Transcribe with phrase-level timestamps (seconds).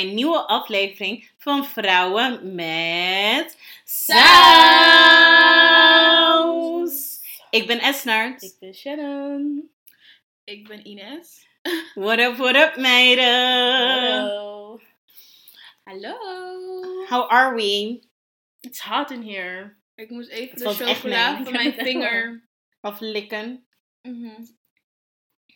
[0.00, 4.28] bij een nieuwe aflevering van Vrouwen met Saus.
[7.50, 8.42] Ik ben Esnaert.
[8.42, 9.70] Ik ben Shannon.
[10.44, 11.46] Ik ben Ines.
[11.94, 13.24] What up, what up, meiden?
[14.18, 14.80] Hallo.
[15.84, 16.16] Hallo.
[17.08, 18.02] How are we?
[18.60, 19.76] It's hot in here.
[19.94, 22.48] Ik moest even Het de chocola van mijn vinger.
[22.80, 23.66] Of likken?
[24.02, 24.44] Mhm.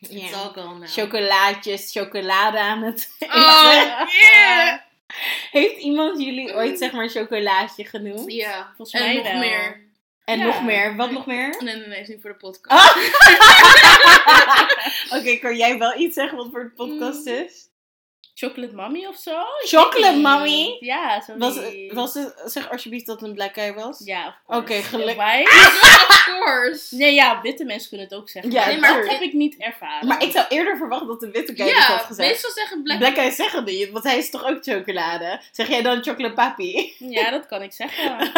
[0.09, 0.87] It's all gone now.
[0.87, 4.19] Chocolaatjes, chocolade aan het Oh, eten.
[4.19, 4.79] yeah.
[5.51, 8.31] Heeft iemand jullie ooit zeg maar chocolaatje genoemd?
[8.31, 9.37] Ja, Volgens en mij nog wel.
[9.39, 9.83] meer.
[10.25, 10.45] En Ja.
[10.45, 10.95] nog meer?
[10.95, 11.55] Wat nog meer?
[11.59, 12.81] Nee, nee, nee, is niet voor de podcast.
[12.81, 12.95] Ah!
[15.19, 17.69] Oké, kan jij wel iets zeggen wat voor de podcast is?
[18.37, 19.43] Chocolate Mommy of zo?
[19.65, 20.17] Chocolate.
[20.17, 20.77] Mommy?
[20.79, 21.59] Ja, zo Was,
[21.91, 24.01] was het, zeg alsjeblieft dat het een black guy was?
[24.03, 24.83] Ja, of Oké, course.
[24.89, 25.41] geluk- Wij?
[26.09, 26.95] of course.
[26.95, 28.51] Nee, ja, witte mensen kunnen het ook zeggen.
[28.51, 30.07] Ja, nee, maar dat heb ik niet ervaren.
[30.07, 32.29] Maar ik zou eerder verwachten dat de witte guy dit had Ja, gezegd.
[32.29, 32.97] meestal zeggen black...
[32.97, 35.41] Black guys zeggen niet, want hij is toch ook chocolade?
[35.51, 36.93] Zeg jij dan chocolate papi?
[36.99, 38.17] Ja, dat kan ik zeggen.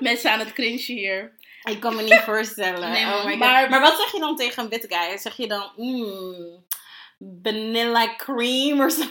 [0.00, 1.32] mensen aan het cringen hier.
[1.64, 2.90] ik kan me niet voorstellen.
[2.90, 3.24] Nee, oh man.
[3.24, 3.38] my God.
[3.38, 5.18] Maar- Maar, wat zeg je dan tegen een witte guy?
[5.18, 6.64] Zeg je dan, mm,
[7.42, 9.02] vanilla cream of zo?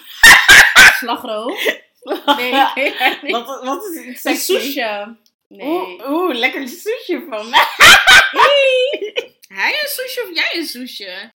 [1.00, 1.56] Slagroom?
[2.36, 3.32] Nee, ik weet het niet.
[3.32, 4.54] wat, wat is Een sexy?
[4.60, 5.16] sushi.
[5.48, 5.68] Nee.
[5.68, 7.66] Oeh, oeh, lekker sushi van mij.
[9.48, 11.06] Hij een sushi of jij een sushi?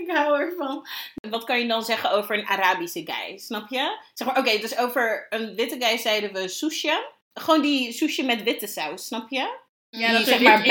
[0.00, 0.86] Ik hou ervan.
[1.30, 3.38] Wat kan je dan zeggen over een Arabische guy?
[3.38, 3.98] Snap je?
[4.14, 6.92] Zeg maar, oké, dus over een witte guy zeiden we sushi.
[7.34, 9.58] Gewoon die sushi met witte saus, snap je?
[9.96, 10.62] Ja, die, dat zeg maar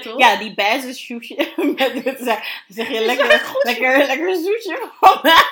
[0.00, 0.18] toch?
[0.18, 0.54] ja, die
[1.76, 2.18] met.
[2.18, 2.38] Dan
[2.68, 3.26] zeg je lekker,
[3.62, 4.38] lekker, lekker
[5.00, 5.44] van me.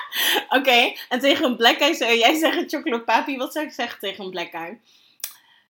[0.57, 3.37] Oké, en tegen een black guy zou jij zeggen chocolate papi.
[3.37, 4.79] Wat zou ik zeggen tegen een black guy?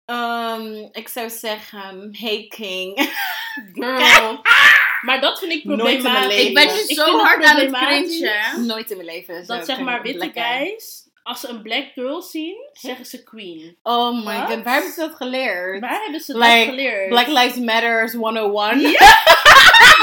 [0.06, 3.10] Ehm, ik zou zeggen, hey king.
[3.73, 4.42] Girl.
[5.02, 6.36] Maar dat vind ik Nooit in mijn problematisch.
[6.38, 6.61] leven.
[6.61, 8.66] Ik ben zo hard aan het cringen.
[8.66, 9.48] Nooit in mijn leven.
[9.48, 13.76] Dat zeg maar witte guys, als ze een black girl zien, zeggen ze queen.
[13.84, 14.50] Oh my Wat?
[14.52, 15.80] god, waar hebben ze dat geleerd?
[15.80, 17.10] Waar hebben ze Like, dat geleerd?
[17.10, 18.82] Black Lives Matters 101.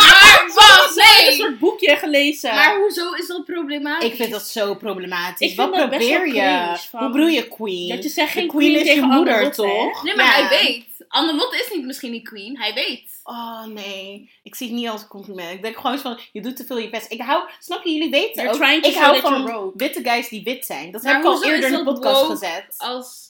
[0.00, 2.54] Maar wacht, Ik heb een soort boekje gelezen.
[2.54, 4.08] Maar hoezo is dat problematisch?
[4.08, 5.50] Ik vind dat zo problematisch.
[5.50, 6.76] Ik Wat probeer je?
[6.90, 7.88] van- Hoe bedoel je queen?
[7.88, 10.02] dat je zegt geen queen, is je moeder, toch?
[10.02, 10.46] Nee, maar Ja.
[10.46, 10.84] hij weet.
[11.08, 12.58] Annelotte is niet misschien die queen.
[12.58, 13.09] Hij weet.
[13.22, 15.54] Oh nee, ik zie het niet als een compliment.
[15.54, 17.12] Ik denk gewoon van, je doet te veel je best.
[17.12, 20.66] Ik hou, snap je, jullie weten You're ook, ik hou van witte guys die wit
[20.66, 20.90] zijn.
[20.90, 22.74] Dat Maar heb ik al eerder in de dat podcast woke gezet.
[22.76, 23.28] Als...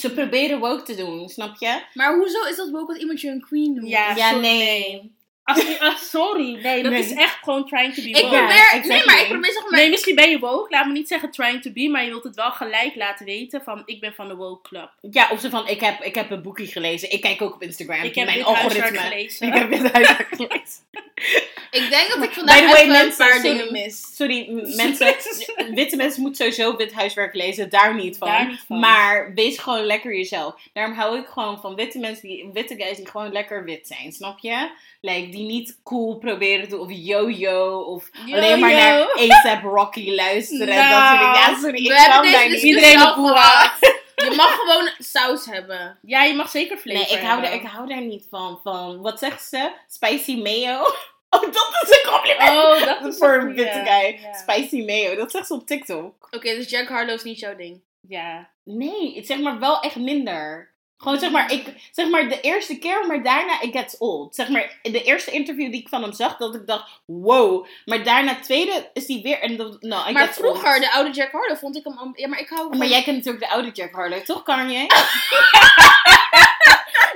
[0.00, 1.82] Ze proberen woke te doen, snap je?
[1.94, 3.88] Maar hoezo is dat ook als iemand je een queen noemt?
[3.88, 5.14] Ja, nee.
[5.44, 7.00] Als- ah, sorry, nee, dat Nee.
[7.02, 8.26] is echt gewoon trying to be Ik woke.
[8.34, 8.56] Ja, probeer...
[8.56, 8.88] exactly.
[8.96, 9.80] Nee, maar ik probeer zeg maar...
[9.80, 10.70] Nee, misschien ben je woke.
[10.74, 13.62] Laat me niet zeggen trying to be, maar je wilt het wel gelijk laten weten
[13.62, 14.90] van ik ben van de woke club.
[15.10, 17.12] Ja, of ze van, ik heb, ik heb een boekje gelezen.
[17.12, 18.02] Ik kijk ook op Instagram.
[18.02, 18.98] Ik heb Mijn algoritme.
[18.98, 19.46] gelezen.
[19.46, 20.80] Ik heb dit huiswerk gelezen.
[21.70, 23.48] Ik denk dat ik vandaag way, even een mensen, paar sorry.
[23.56, 24.16] dingen mis.
[24.16, 25.14] Sorry, mensen.
[25.74, 27.70] witte mensen moeten sowieso wit huiswerk lezen.
[27.70, 28.28] Daar niet van.
[28.28, 28.78] Daar niet van.
[28.78, 30.54] Maar wees gewoon lekker jezelf.
[30.72, 34.12] Daarom hou ik gewoon van witte mensen, die, witte guys die gewoon lekker wit zijn.
[34.12, 34.70] Snap je?
[35.04, 36.80] Like, die niet cool proberen te doen.
[36.80, 37.78] Of yo-yo.
[37.78, 40.68] Of alleen maar naar ASAP Rocky luisteren.
[40.68, 41.34] en Dat Nou, soort dingen.
[41.34, 41.84] Ja, sorry.
[41.84, 42.62] Ik kan daar niet.
[42.62, 43.78] Iedereen gehad.
[44.16, 45.98] Je mag gewoon saus hebben.
[46.02, 47.68] Ja, je mag zeker flavor Nee, ik hou, daar, hebben.
[47.68, 48.60] ik hou daar niet van.
[48.62, 49.00] van.
[49.00, 49.70] Wat zegt ze?
[49.88, 50.80] Spicy mayo?
[51.34, 52.50] Oh, dat is een compliment.
[52.50, 54.18] Oh, dat is Voor een witte guy.
[54.32, 55.14] Spicy mayo.
[55.16, 56.28] Dat zegt ze op TikTok.
[56.30, 57.80] Oké, dus Jack Harlow is niet jouw ding.
[58.08, 58.48] Ja.
[58.64, 60.71] Nee, het zeg maar wel echt minder.
[61.02, 64.34] Gewoon zeg maar, ik, zeg maar de eerste keer, maar daarna, it gets old.
[64.34, 67.66] Zeg maar, de eerste interview die ik van hem zag, dat ik dacht, wow.
[67.84, 70.80] Maar daarna, tweede, is hij weer, en dat, no, it Maar gets vroeger, old.
[70.80, 72.12] de oude Jack Harlow, vond ik hem...
[72.14, 72.78] Ja, maar ik hou van...
[72.78, 74.86] Maar jij kent natuurlijk de oude Jack Harlow, toch Kanye?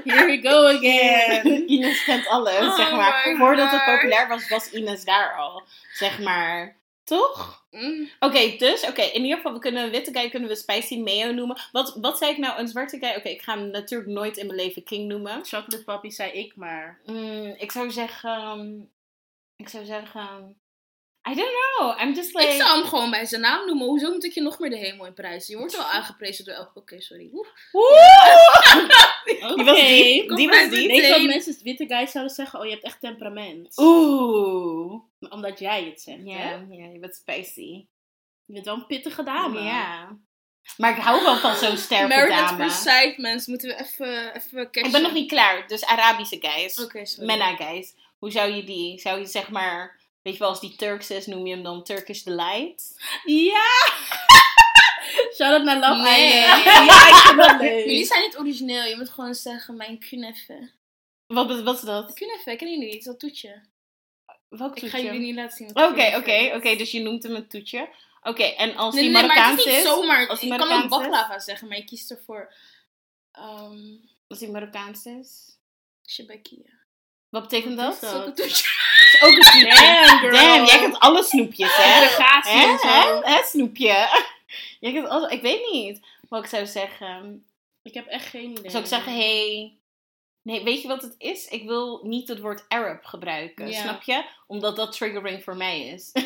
[0.04, 1.62] Here we go again.
[1.74, 3.34] Ines kent alles, Oh zeg maar.
[3.38, 5.62] Voordat het populair was, was Ines daar al.
[5.92, 6.76] Zeg maar,
[7.06, 7.66] toch?
[7.70, 8.08] Mm.
[8.20, 11.32] Oké, dus, oké, in ieder geval, we kunnen een witte guy kunnen we spicy mayo
[11.32, 11.60] noemen.
[11.72, 13.14] Wat, wat zei ik nou, een zwarte guy?
[13.16, 15.44] Oké, ik ga hem natuurlijk nooit in mijn leven king noemen.
[15.44, 17.00] Chocolate Papi zei ik, maar...
[17.04, 18.90] Mm, ik zou zeggen.
[19.56, 20.56] Ik zou zeggen.
[21.30, 22.00] I don't know.
[22.00, 22.48] I'm just like.
[22.48, 23.86] Ik zou hem gewoon bij zijn naam noemen.
[23.86, 25.52] Hoezo moet ik je nog meer de hemel in prijzen?
[25.52, 26.78] Je wordt wel aangeprezen door elke...
[26.78, 27.30] Oké, sorry.
[27.32, 27.48] Oeh.
[29.24, 29.78] Die was
[30.36, 30.88] Die maar was diep.
[30.88, 31.26] Weet je wat Meteen.
[31.26, 32.58] mensen, witte guys zouden zeggen?
[32.58, 33.78] Oh, je hebt echt temperament.
[33.78, 35.02] Oeh.
[35.30, 36.54] Omdat jij het zegt, Ja, hè?
[36.70, 37.86] ja, je bent spicy.
[38.44, 39.60] Je bent wel een pittige dame.
[39.60, 40.16] Ja.
[40.76, 42.62] Maar ik hou wel van zo'n sterke at dame.
[42.62, 43.50] first sight, mensen.
[43.50, 44.68] Moeten we even, even.
[44.70, 45.66] Ik ben nog niet klaar.
[45.68, 46.80] Dus Arabische guys.
[46.84, 47.26] Oké, sorry.
[47.26, 47.94] Menna guys.
[48.18, 49.00] Hoe zou je die?
[49.00, 50.00] Zou je zeg maar.
[50.22, 52.96] Weet je wel, als die Turks is, noem je hem dan Turkish Delight?
[53.24, 53.64] Ja!
[55.36, 56.38] Shout-out naar Love Nee.
[56.38, 56.64] Island.
[56.64, 57.84] Ja, ik vind dat leuk.
[57.84, 58.84] Jullie zijn niet origineel.
[58.84, 60.70] Je moet gewoon zeggen mijn kuneffe.
[61.26, 62.12] Wat, wat is dat?
[62.14, 63.04] Kuneffe, ken je niet?
[63.04, 63.62] Dat toetje.
[64.48, 64.96] Welk Ik toetje?
[64.96, 65.68] ga jullie niet laten zien.
[65.70, 66.76] Oké, ik oké, oké.
[66.76, 67.88] Dus je noemt hem een toetje.
[68.22, 70.28] Oké, en als Nee, die nee, maar Marokkaans het is niet zomaar.
[70.28, 72.52] als die ik kan ook Marokkaans baklava zeggen, maar je kiest ervoor.
[73.32, 73.78] ehm
[74.28, 75.58] Als die Marokkaans is...
[76.08, 76.70] Shebekia.
[77.28, 78.00] Wat betekent is dat?
[78.00, 78.36] dat?
[78.36, 78.44] Toetje.
[79.12, 79.74] is ook een snoepje.
[80.04, 80.32] Damn, girl.
[80.32, 81.82] Damn, jij kent alle snoepjes, hè?
[81.82, 82.76] Hè?
[82.80, 83.20] Hè?
[83.34, 84.08] Hè, snoepje?
[84.80, 85.30] Jij kent alle...
[85.30, 87.46] Ik weet niet wat ik zou zeggen.
[87.82, 88.70] Ik heb echt geen idee.
[88.70, 89.76] Zou ik zeggen, hey...
[90.46, 91.48] Nee, weet je wat het is?
[91.48, 93.80] Ik wil niet het woord Arab gebruiken, Ja.
[93.80, 94.24] snap je?
[94.46, 96.12] Omdat dat triggering voor mij is.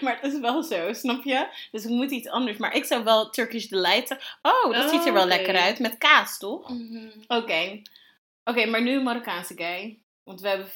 [0.00, 1.46] maar het is wel zo, snap je?
[1.70, 2.56] Dus ik moet iets anders.
[2.56, 4.10] Maar ik zou wel Turkish Delight...
[4.42, 5.34] Oh, dat Oh, ziet er wel oké.
[5.34, 5.78] lekker uit.
[5.78, 6.68] Met kaas, toch?
[6.68, 7.08] Mhm.
[7.28, 7.82] Oké.
[8.44, 9.98] Oké, maar nu Marokkaanse guy.
[10.24, 10.68] Want we hebben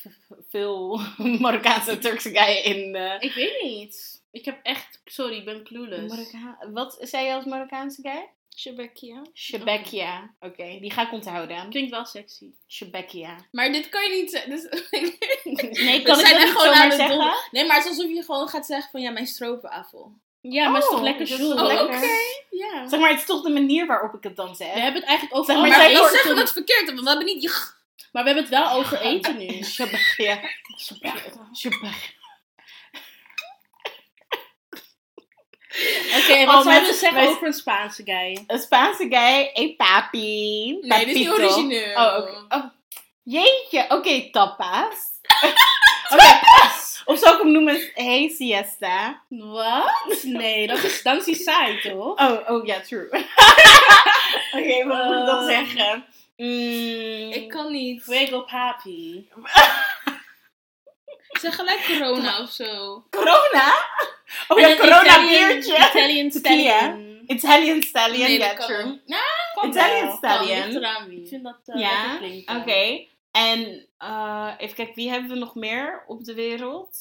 [0.49, 1.01] veel
[1.41, 2.95] Marokkaanse Turkse guy in...
[2.95, 4.23] eh, Ik weet niet.
[4.31, 5.01] Ik heb echt...
[5.05, 6.15] Sorry, ik ben clueless.
[6.15, 8.29] Marokka- Wat zei je als Marokkaanse guy?
[8.57, 9.23] Shebekia.
[9.35, 10.35] Shebekia.
[10.41, 11.71] Oké, die ga ik onthouden.
[11.71, 12.51] Klinkt wel sexy.
[12.69, 13.37] Shebekia.
[13.51, 14.51] Maar dit kan je niet zeggen.
[14.51, 14.63] Dus...
[15.85, 17.35] Nee, kan ik dat niet gewoon aan zeggen?
[17.51, 20.13] Nee, maar het is alsof je gewoon gaat zeggen van ja, mijn stroopwafel.
[20.41, 22.07] Ja, maar het is toch Oh, lekker toch Oh, oké.
[22.51, 22.89] Ja.
[22.89, 24.73] Zeg maar, het is toch de manier waarop ik het dan zeg.
[24.75, 27.01] We hebben het eigenlijk over Zeg maar, Maar zij ik wordt- zeg het verkeerd, want
[27.01, 27.77] we hebben niet.
[28.13, 29.63] Maar we hebben het wel over eten nu.
[29.65, 30.41] Shebekia.
[30.77, 31.91] Shebekia.
[36.19, 38.45] Oké, Oh, wat maar zou je het- zeggen maar- over een Spaanse guy?
[38.47, 39.51] Een Spaanse guy.
[39.53, 40.79] Hey papi.
[40.81, 41.95] Nee, dit is niet origineel.
[41.97, 42.55] Oh, oké.
[42.55, 42.65] Oh.
[43.23, 43.85] Jeetje.
[43.89, 44.97] Oké, tapas.
[46.13, 46.39] oké.
[47.05, 47.91] Of zou ik hem noemen?
[47.95, 49.23] Hey siesta.
[49.29, 50.19] Wat?
[50.23, 52.21] Nee, dat is, dan is hij saai, toch?
[52.21, 53.09] Oh, oh ja, true.
[54.57, 56.05] Oké, wat moet ik dan Eh, zeggen?
[56.37, 58.03] Mm, Ik kan niet.
[58.03, 59.29] Fuego papi.
[61.41, 63.05] Zeg gelijk corona of zo.
[63.11, 63.75] Corona?
[64.49, 65.77] Oh ja, een corona Italian- biertje.
[65.89, 67.23] Italian stallion.
[67.27, 69.01] Italian stallion, Nee, ja, true.
[69.07, 70.17] Nou, Italian wel.
[70.17, 71.11] stallion.
[71.11, 72.57] Ik vind dat eh Ja, lekker klinken.
[72.57, 73.07] Oké.
[73.31, 76.99] En eh, even kijken, wie hebben we nog meer op de wereld?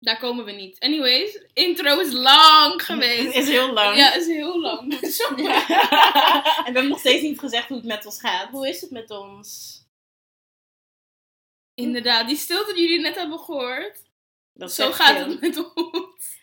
[0.00, 0.80] Daar komen we niet.
[0.80, 3.34] Anyways, intro is lang Het geweest.
[3.36, 3.96] is heel lang.
[3.96, 4.92] Ja, is heel lang.
[6.58, 8.48] En we hebben nog steeds niet gezegd hoe het met ons gaat.
[8.50, 9.76] Hoe is het met ons?
[11.84, 14.02] Inderdaad, die stilte die jullie net hebben gehoord.
[14.52, 15.28] Dat is Zo gaat veel.
[15.28, 16.36] het met ons.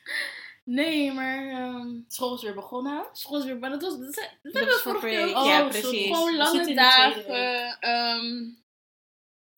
[0.64, 3.06] Nee, maar ehm, School is weer begonnen.
[3.12, 3.58] school is weer...
[3.58, 3.92] Maar dat was...
[3.92, 5.38] Dat, dat Dat hebben we is voor vorige keer break.
[5.38, 6.06] ook Oh, ja, precies.
[6.08, 7.80] Gewoon lange dagen.
[7.80, 8.50] ehm,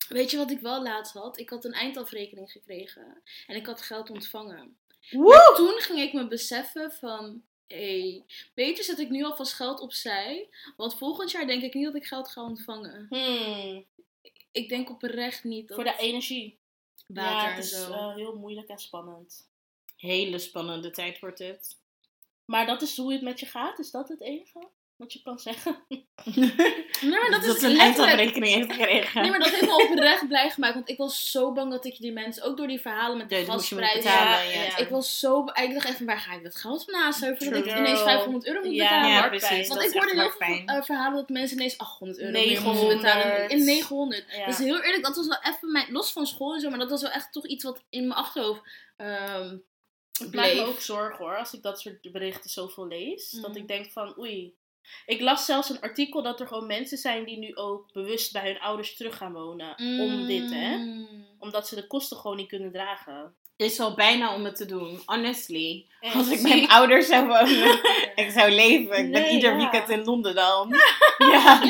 [0.10, 1.40] weet je wat ik wel laatst had?
[1.40, 3.22] Ik had een eindafrekening gekregen.
[3.48, 4.78] En ik had geld ontvangen.
[5.10, 5.54] Woe!
[5.56, 7.42] Toen ging ik me beseffen van...
[7.68, 8.24] Hé,
[8.54, 10.50] beter zet ik nu alvast geld opzij.
[10.78, 13.06] Want volgend jaar denk ik niet dat ik geld ga ontvangen.
[13.10, 13.86] Hmm,
[14.58, 16.60] Ik denk oprecht niet dat voor de energie.
[17.08, 17.92] water ja, het is zo.
[17.94, 19.50] eh, heel moeilijk en spannend.
[19.96, 21.78] Hele spannende tijd wordt het.
[22.46, 23.80] Maar dat is hoe het met je gaat?
[23.80, 25.76] Is dat het enige wat je kan zeggen?
[27.02, 29.22] Nee, maar dat, dat is ze een eindafrekening heeft gekregen.
[29.22, 30.74] Nee, maar dat heeft me oprecht blij gemaakt.
[30.74, 33.46] Want ik was zo bang dat ik die mensen, ook door die verhalen met de
[33.48, 34.42] moeten ja, ja.
[34.42, 34.78] ja.
[34.78, 35.44] Ik was zo...
[35.54, 37.52] Ik dacht even, waar ga ik dat geld van aanschuiven?
[37.52, 39.10] Dat ik ineens 500 euro moet betalen.
[39.10, 39.68] Ja, precies.
[39.68, 42.64] Dat Want ik hoorde heel veel eh, verhalen dat mensen ineens 800 euro meer moesten
[42.66, 43.02] 900.
[43.02, 43.50] betalen.
[43.50, 44.26] In 900.
[44.38, 44.46] Ja.
[44.46, 45.92] Dus heel eerlijk, dat was wel even mijn...
[45.92, 48.20] Los van school en zo, maar dat was wel echt toch iets wat in mijn
[48.20, 48.62] achterhoofd...
[48.96, 49.58] ehm,
[50.20, 53.30] Het maakt me ook zorgen hoor, als ik dat soort berichten zoveel lees.
[53.30, 53.58] Dat Mhm.
[53.58, 54.56] ik denk van, oei.
[55.06, 58.46] Ik las zelfs een artikel dat er gewoon mensen zijn die nu ook bewust bij
[58.46, 59.76] hun ouders terug gaan wonen.
[59.78, 60.78] Om dit, hè.
[60.78, 61.26] mm.
[61.40, 63.36] Omdat ze de kosten gewoon niet kunnen dragen.
[63.56, 65.86] is al bijna om het te doen, honestly.
[66.14, 67.80] Als ik bij mijn ouders zou wonen,
[68.24, 68.98] ik zou leven.
[68.98, 69.58] Ik ben Nee, ieder ja.
[69.58, 70.76] weekend in Londen dan.
[71.18, 71.62] ja,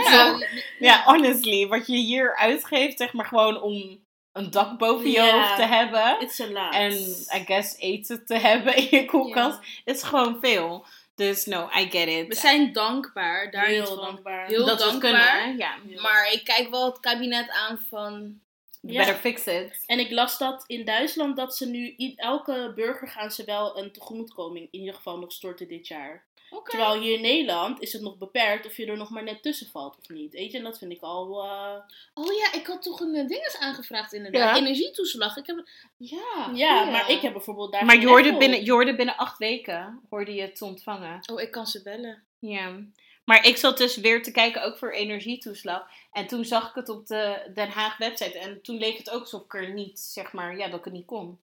[0.79, 1.67] Ja, honestly.
[1.67, 4.05] Wat je hier uitgeeft, zeg maar gewoon om
[4.37, 6.17] een dak boven je hoofd te hebben.
[6.19, 6.73] It's a lot.
[6.73, 6.91] En
[7.39, 9.59] I guess eten te hebben in je koelkast.
[9.85, 10.85] is gewoon veel.
[11.17, 12.27] Dus no, I get it.
[12.27, 13.97] We zijn dankbaar, daar heel van.
[13.97, 14.47] dankbaar.
[14.47, 15.41] Heel dat dankbaar.
[15.41, 16.01] kunnen, ja.
[16.01, 18.39] Maar ik kijk wel het kabinet aan van...
[18.81, 18.97] Ja.
[18.97, 19.83] Better fix it.
[19.85, 23.91] En ik las dat in Duitsland dat ze nu elke burger gaan ze wel een
[23.91, 26.26] tegemoetkoming in ieder geval nog storten dit jaar.
[26.63, 29.67] Terwijl hier in Nederland is het nog beperkt of je er nog maar net tussen
[29.67, 30.33] valt of niet.
[30.33, 31.43] Weet je, en dat vind ik al.
[31.43, 31.75] eh,
[32.13, 34.57] Oh ja, ik had toch een uh, dinges aangevraagd inderdaad.
[34.57, 34.63] Ja.
[34.63, 35.37] Energietoeslag.
[35.37, 35.67] Ik heb...
[35.97, 37.85] Ja, ja, maar ik heb bijvoorbeeld daar.
[37.85, 41.19] Maar je hoorde, binnen, je hoorde binnen acht weken hoorde je het te ontvangen.
[41.31, 42.23] Oh, ik kan ze bellen.
[42.39, 42.79] Ja.
[43.25, 45.87] Maar ik zat dus weer te kijken ook voor energietoeslag.
[46.11, 48.39] En toen zag ik het op de Den Haag website.
[48.39, 50.93] En toen leek het ook alsof ik er niet, zeg maar, ja, dat ik het
[50.93, 51.39] niet kon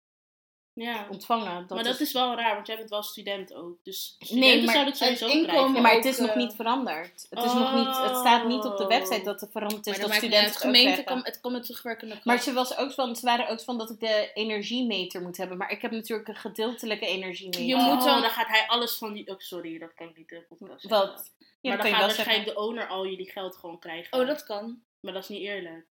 [0.75, 1.07] Ja.
[1.11, 1.67] ontvangen.
[1.67, 3.79] Dat maar dat is wel raar, want jij bent wel student ook.
[3.83, 5.75] Dus Nee, maar zouden het sowieso het inkomen-.
[5.75, 7.27] Ja, maar het is nog eh, niet veranderd.
[7.31, 9.93] Het, is nog niet, het staat niet op de website dat het veranderd is.
[9.93, 12.27] Maar dat dat studenten Het gemeente kan, het kan met terugwerkende kracht.
[12.27, 15.57] Maar ze, was ook van, ze waren ook van dat ik de energiemeter moet hebben.
[15.57, 17.63] Maar ik heb natuurlijk een gedeeltelijke energiemeter.
[17.63, 19.29] Je moet moet dan- dan, dan gaat hij alles van die.
[19.29, 21.09] Oh, sorry, dat kan ik niet in de podcast zeggen.
[21.09, 21.33] Wat?
[21.39, 23.79] Ja, maar dat dan kan je gaat wel waarschijnlijk de owner al jullie geld gewoon
[23.79, 24.21] krijgen.
[24.21, 24.83] Oh, dat kan.
[25.01, 25.87] Maar dat is niet eerlijk.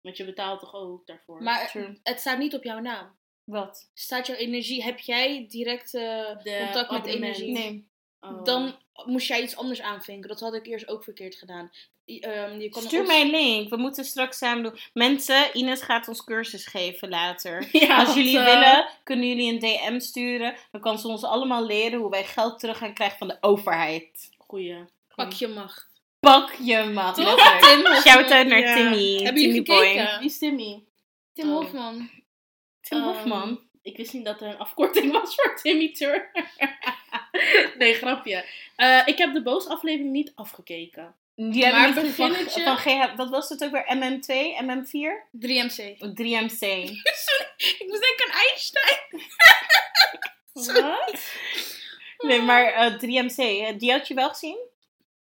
[0.00, 1.42] Want je betaalt toch ook daarvoor?
[1.42, 2.00] Maar True.
[2.02, 3.18] het staat niet op jouw naam.
[3.50, 3.90] Wat?
[3.94, 6.26] Staat jouw energie, heb jij direct eh,
[6.58, 7.52] contact met energie?
[7.52, 7.88] Nee.
[8.20, 8.44] Oh.
[8.44, 10.28] Dan moest jij iets anders aanvinken.
[10.28, 11.70] Dat had ik eerst ook verkeerd gedaan.
[12.06, 13.70] I- ehm, je kan Stuur mij een link.
[13.70, 14.78] We moeten straks samen doen.
[14.92, 17.68] Mensen, Ines gaat ons cursus geven later.
[17.72, 20.54] Ja, Als jullie eh, willen, kunnen jullie een DM sturen.
[20.70, 24.30] Dan kan ze ons allemaal leren hoe wij geld terug gaan krijgen van de overheid.
[24.38, 24.84] Goeie.
[25.14, 25.88] Pak je macht.
[26.20, 27.96] Pak je Hofman.
[28.02, 28.74] Shout-out naar Ja.
[28.74, 28.96] Timmy.
[28.96, 30.08] Jullie Timmy boy.
[30.18, 30.84] Wie is Timmy?
[31.34, 31.56] Tim Oh.
[31.56, 32.10] Hofman.
[32.90, 33.60] Tim Hofman.
[33.82, 36.30] Ik wist niet dat er een afkorting was voor Timmy Turner.
[37.78, 38.44] nee, grapje.
[38.76, 41.14] Eh, ik heb de Boos aflevering niet afgekeken.
[41.34, 43.84] Die hebben maar niet van, van GH, wat was het ook weer?
[43.96, 45.28] MM2, MM4?
[45.46, 45.96] 3MC.
[45.98, 46.62] 3MC.
[47.56, 49.22] Ik moest denken aan Einstein.
[50.82, 51.32] Wat?
[52.18, 54.58] Nee, maar eh, 3MC, eh, die had je wel gezien?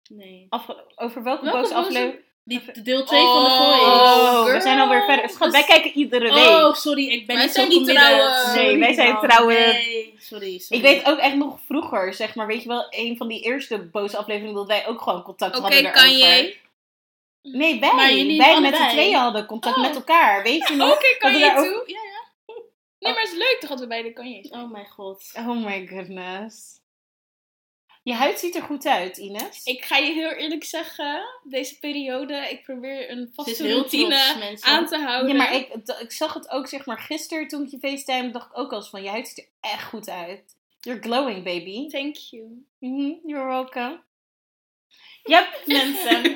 [0.09, 0.45] Nee.
[0.49, 2.19] Afge- over welke, Welke boze- aflevering?
[2.45, 4.47] Die, de deel 2 van de Oh, Voice.
[4.47, 5.29] Oh, we zijn alweer verder.
[5.29, 6.45] Schat, wij kijken iedere week.
[6.47, 8.55] Oh, sorry, ik ben Wij niet zo niet trouwen.
[8.55, 9.21] Nee, wij zijn man.
[9.27, 9.55] trouwen.
[9.55, 10.83] Nee, sorry, sorry.
[10.83, 13.77] Ik weet ook echt nog vroeger, zeg maar, weet je wel, een van die eerste
[13.79, 16.17] boze afleveringen dat wij ook gewoon contact Oké, hadden kan erover.
[16.43, 16.55] je?
[17.41, 18.37] Nee, wij.
[18.37, 19.81] Wij met z'n tweeën hadden contact Oh.
[19.81, 20.91] met elkaar, weet je nog?
[20.93, 21.83] Oké, kan we je daar ook- toe?
[21.85, 22.21] Ja, ja.
[22.99, 24.47] Nee, maar het is leuk toch dat we beide kan je.
[24.51, 25.31] Oh mijn god.
[25.37, 26.81] Oh my goodness.
[28.03, 29.63] Je huid ziet er goed uit, Ines.
[29.63, 34.63] Ik ga je heel eerlijk zeggen, deze periode, ik probeer een is vaste routine trots,
[34.63, 35.31] aan te houden.
[35.31, 35.69] Ja, maar ik,
[35.99, 38.77] ik zag het ook, zeg maar, gisteren toen ik je FaceTime, dacht ik ook al
[38.77, 40.55] eens van, je huid ziet er echt goed uit.
[40.79, 41.87] You're glowing, baby.
[41.87, 42.65] Thank you.
[42.79, 44.01] Mhm, you're welcome.
[45.23, 46.35] Yep, mensen.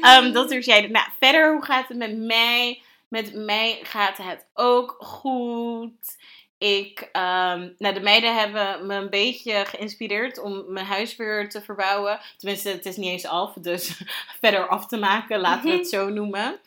[0.00, 0.90] Ehm, dat er zeiden.
[0.90, 2.82] Nou, verder, hoe gaat het met mij?
[3.08, 6.16] Met mij gaat het ook goed.
[6.58, 11.62] Ik, ehm, nou, de meiden hebben me een beetje geïnspireerd om mijn huis weer te
[11.62, 12.20] verbouwen.
[12.36, 14.00] Tenminste, het is niet eens af, dus
[14.40, 16.60] verder af te maken, laten we het zo noemen.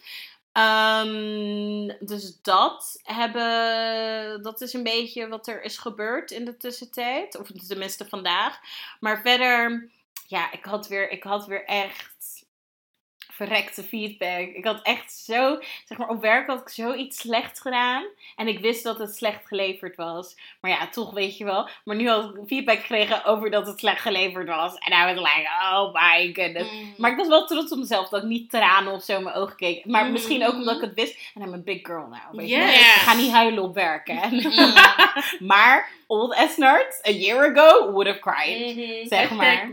[0.52, 7.38] Ehm, dus dat hebben, dat is een beetje wat er is gebeurd in de tussentijd.
[7.38, 8.60] Of tenminste vandaag.
[9.00, 9.90] Maar verder,
[10.28, 12.09] ja, ik had weer, ik had weer echt
[13.46, 14.48] verrekte feedback.
[14.56, 18.04] Ik had echt zo, zeg maar, op werk had ik zoiets slecht gedaan.
[18.36, 20.36] En ik wist dat het slecht geleverd was.
[20.62, 21.70] Maar ja, toch weet je wel.
[21.84, 24.76] Maar nu had ik feedback gekregen over dat het slecht geleverd was.
[24.76, 26.72] En I was like, oh my goodness.
[26.72, 26.94] Mm.
[26.98, 29.36] Maar ik was wel trots op mezelf dat ik niet tranen of zo in mijn
[29.36, 29.86] ogen keek.
[29.86, 30.12] Maar Mhm.
[30.12, 31.18] misschien ook omdat ik het wist.
[31.36, 32.20] En I'm a big girl now.
[32.40, 32.66] Weet je wel.
[32.68, 32.76] Yes.
[32.96, 34.28] Ik ga niet huilen op werk, hè.
[34.30, 34.74] Mm.
[35.48, 38.76] maar old Esnard, a year ago, would have cried.
[38.76, 39.08] Mhm.
[39.08, 39.70] Zeg maar.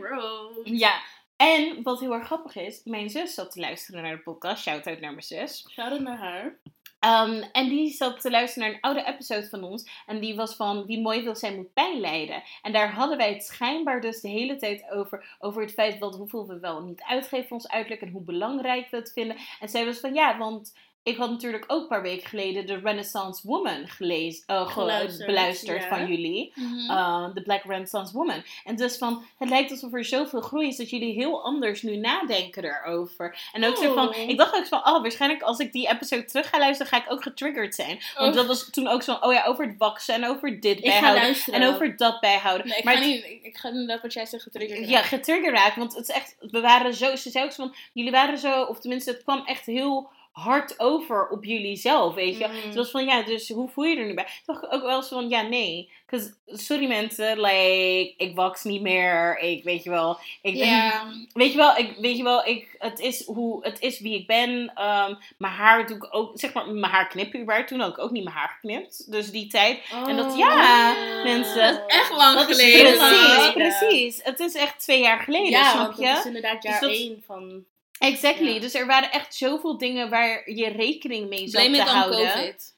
[0.64, 0.92] Ja.
[1.36, 4.62] En wat heel erg grappig is, mijn zus zat te luisteren naar de podcast.
[4.62, 5.66] Shout-out naar mijn zus.
[5.70, 6.58] Shout-out naar haar.
[7.00, 10.02] Um, en die zat te luisteren naar een oude episode van ons.
[10.06, 12.42] En die was van wie mooi wil zijn moet pijn lijden.
[12.62, 15.36] En daar hadden wij het schijnbaar dus de hele tijd over.
[15.38, 18.02] Over het feit wat, hoeveel we wel niet uitgeven voor ons uiterlijk.
[18.02, 19.36] En hoe belangrijk we het vinden.
[19.60, 20.74] En zij was van ja, want
[21.06, 25.26] ik had natuurlijk ook een paar weken geleden de Renaissance Woman gelezen, eh, ge- Geluisterd,
[25.26, 25.88] beluisterd ja.
[25.88, 26.52] van jullie.
[26.54, 26.90] Mhm.
[26.90, 28.42] Uh, de Black Renaissance Woman.
[28.64, 31.96] En dus van, het lijkt alsof er zoveel groei is dat jullie heel anders nu
[31.96, 33.38] nadenken erover.
[33.52, 34.28] En ook zo van, Oh.
[34.28, 37.12] ik dacht ook van, oh, waarschijnlijk als ik die episode terug ga luisteren, ga ik
[37.12, 38.00] ook getriggerd zijn.
[38.16, 38.36] Want Oh.
[38.36, 41.36] dat was toen ook zo van, oh ja, over het waksen en over dit bijhouden.
[41.52, 42.66] En over dat bijhouden.
[42.68, 45.78] Nee, ik maar ga, niet, ik, ga inderdaad wat jij zegt getriggerd ja, getriggerd raken.
[45.78, 48.62] Want het is echt, we waren zo, ze zei ook zo van, jullie waren zo,
[48.62, 50.10] of tenminste, het kwam echt heel
[50.42, 52.46] hard over op jullie zelf, weet je.
[52.46, 52.54] Mm.
[52.64, 54.24] Het was van, ja, dus hoe voel je er nu bij?
[54.24, 55.90] Toen dacht ik ook wel eens van, ja, nee.
[56.06, 59.38] 'Cause, sorry mensen, like, ik wax niet meer.
[59.38, 61.04] Ik, weet je wel, ik Ja.
[61.32, 64.26] Weet je wel, ik, weet je wel ik, het, is hoe, het is wie ik
[64.26, 64.70] ben.
[64.74, 67.68] Ehm, mijn haar doe ik ook, zeg maar, mijn haar knippen überhaupt.
[67.68, 69.10] Toen had ik ook niet mijn haar geknipt.
[69.12, 69.80] Dus die tijd.
[70.06, 71.74] En dat- ja, mensen.
[71.74, 72.96] Dat is echt lang geleden.
[72.96, 73.52] precies, Ja.
[73.52, 74.20] precies.
[74.22, 76.06] Het is echt twee jaar geleden, Ja, snap je?
[76.06, 77.64] dat is inderdaad jaar Dus dat- 1 van...
[77.98, 78.52] Exactly.
[78.52, 78.60] Ja.
[78.60, 82.32] Dus er waren echt zoveel dingen waar je rekening mee Blame te it on houden.
[82.32, 82.76] COVID.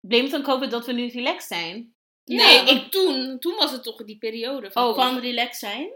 [0.00, 1.94] Blame it on COVID dat we nu relaxed zijn.
[2.24, 4.94] Nee, ik, toen, toen was het toch die periode van Oh.
[4.94, 5.90] Van relax zijn.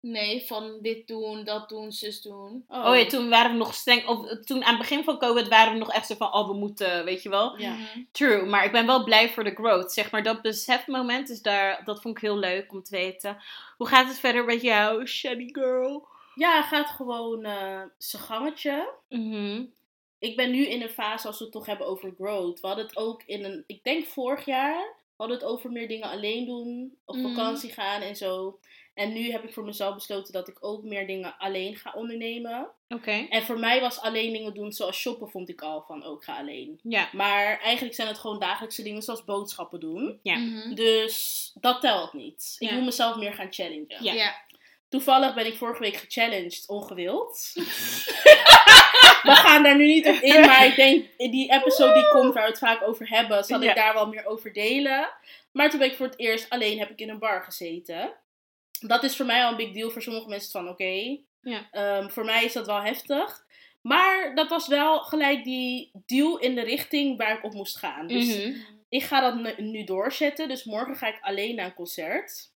[0.00, 2.64] Nee, van dit doen, dat doen, zus doen.
[2.68, 4.06] Oh, ja, toen waren we nog streng.
[4.06, 6.54] Of, toen aan het begin van COVID waren we nog echt zo van, oh, we
[6.54, 7.58] moeten, weet je wel.
[7.58, 7.72] Ja.
[7.74, 8.02] Mhm.
[8.12, 9.92] True, maar ik ben wel blij voor de growth.
[9.92, 13.42] Zeg maar, dat besefmoment is daar, dat vond ik heel leuk om te weten.
[13.76, 16.08] Hoe gaat het verder met jou, Shady Girl?
[16.34, 18.88] Ja, gaat gewoon eh zijn gangetje.
[19.08, 19.64] Mhm.
[20.18, 22.60] Ik ben nu in een fase als we het toch hebben over growth.
[22.60, 25.88] We hadden het ook in een, ik denk vorig jaar, we hadden het over meer
[25.88, 27.28] dingen alleen doen, op Mhm.
[27.28, 28.58] vakantie gaan en zo.
[28.94, 32.68] En nu heb ik voor mezelf besloten dat ik ook meer dingen alleen ga ondernemen.
[32.88, 33.26] Oké.
[33.30, 36.38] En voor mij was alleen dingen doen zoals shoppen vond ik al van ook ga
[36.38, 36.80] alleen.
[36.82, 37.08] Ja.
[37.12, 40.20] Maar eigenlijk zijn het gewoon dagelijkse dingen zoals boodschappen doen.
[40.22, 40.36] Ja.
[40.36, 40.74] Mhm.
[40.74, 42.56] Dus dat telt niet.
[42.58, 42.74] Ik Ja.
[42.74, 44.04] moet mezelf meer gaan challengen.
[44.04, 44.12] Ja.
[44.12, 44.34] Ja.
[44.90, 47.50] Toevallig ben ik vorige week gechallenged, ongewild.
[49.22, 52.34] We gaan daar nu niet op in, maar ik denk in die episode die komt
[52.34, 53.68] waar we het vaak over hebben, zal Ja.
[53.70, 55.08] ik daar wel meer over delen.
[55.52, 58.12] Maar toen ben ik voor het eerst alleen heb ik in een bar gezeten.
[58.80, 59.90] Dat is voor mij al een big deal.
[59.90, 61.18] Voor sommige mensen van oké.
[61.42, 61.68] Ja.
[61.70, 63.44] Ehm, voor mij is dat wel heftig.
[63.80, 68.06] Maar dat was wel gelijk die deal in de richting waar ik op moest gaan.
[68.06, 68.56] Dus Mhm.
[68.88, 70.48] ik ga dat nu doorzetten.
[70.48, 72.50] Dus morgen ga ik alleen naar een concert.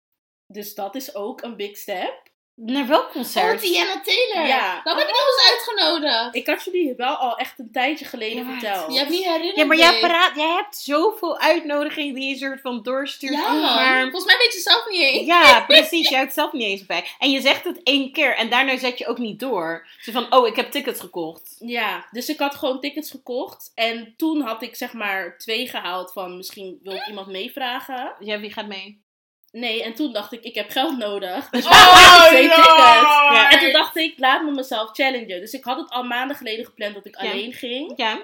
[0.51, 2.29] Dus dat is ook een big step.
[2.55, 3.61] Naar welk Oh, concert?
[3.61, 4.47] Diana Taylor.
[4.47, 4.81] Ja.
[4.83, 6.35] Dat heb ik nog eens uitgenodigd.
[6.35, 8.93] Ik had jullie wel al echt een tijdje geleden Ja, verteld.
[8.93, 9.55] Je hebt niet herinnerd.
[9.55, 9.99] Ja, maar jij,
[10.35, 13.33] jij hebt zoveel uitnodigingen die je soort van doorstuurt.
[13.33, 15.25] Ja, maar volgens mij weet je zelf niet eens.
[15.25, 16.09] Ja, precies.
[16.09, 17.05] Je houdt het zelf niet eens bij.
[17.19, 19.87] En je zegt het één keer en daarna zet je ook niet door.
[19.99, 21.55] Zo van, oh, ik heb tickets gekocht.
[21.59, 23.71] Ja, dus ik had gewoon tickets gekocht.
[23.75, 28.15] En toen had ik zeg maar twee gehaald van misschien wil ik iemand meevragen.
[28.19, 29.09] Ja, wie gaat mee?
[29.51, 31.49] Nee, en toen dacht ik, ik heb geld nodig.
[31.49, 32.55] Dus Oh, ik twee no.
[32.55, 32.73] tickets?
[32.77, 33.49] Ja.
[33.51, 35.39] En toen dacht ik, laat me mezelf challengen.
[35.39, 37.31] Dus ik had het al maanden geleden gepland dat ik Ja.
[37.31, 37.93] alleen ging.
[37.95, 38.21] Ja.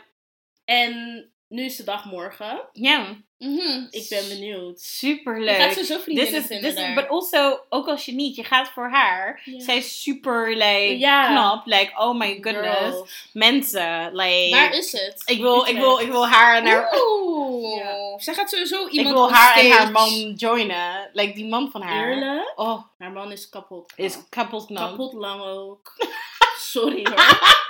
[0.66, 2.62] En nu is de dag morgen.
[2.74, 3.06] Ja.
[3.38, 3.86] Mhm.
[3.90, 4.80] Ik ben benieuwd.
[4.82, 5.72] Super Je gaat leuk.
[5.72, 6.94] sowieso This vriendinnen is, vinden this is, daar.
[6.96, 9.42] but also, ook als je niet, je gaat voor haar.
[9.58, 11.66] Zij is super, like, knap.
[11.66, 12.78] Like, oh my goodness.
[12.80, 13.08] Girl.
[13.34, 14.56] Mensen, like...
[14.56, 15.22] Waar is het?
[15.26, 16.94] ik wil, ik wil, ik wil haar en haar...
[17.02, 17.78] Oeh.
[17.78, 18.20] Ja.
[18.20, 21.10] Zij gaat sowieso Ik iemand wil op haar en haar man joinen.
[21.14, 22.10] Like, die man van haar.
[22.10, 22.54] Eerlijk?
[22.56, 23.94] Oh, Haar man is kapot.
[23.94, 24.08] knap.
[24.08, 24.90] is kapot knap.
[24.90, 25.94] Kapot lang ook.
[26.58, 27.56] Sorry hoor.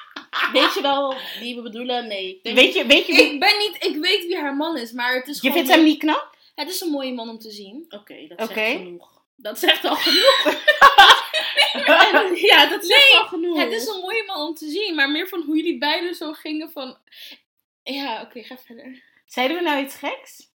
[0.53, 2.08] Weet je wel wie we bedoelen?
[2.08, 2.39] Nee.
[2.44, 3.32] Denk Weet je, weet je wie...
[3.34, 5.56] Ik ben niet, ik weet wie haar man is, maar het is Je gewoon...
[5.56, 6.36] vindt hem niet knap?
[6.56, 7.86] Het is een mooie man om te zien.
[7.89, 8.53] Oké, dat Oké.
[8.53, 9.22] zegt genoeg.
[9.36, 10.46] Dat zegt al genoeg.
[11.74, 13.58] En- ja, dat zegt al genoeg.
[13.60, 16.34] Het is een mooie man om te zien, maar meer van hoe jullie beiden zo
[16.34, 16.98] gingen van...
[17.84, 19.03] Ja, oké, ga verder.
[19.25, 20.48] Zeiden we nou iets geks?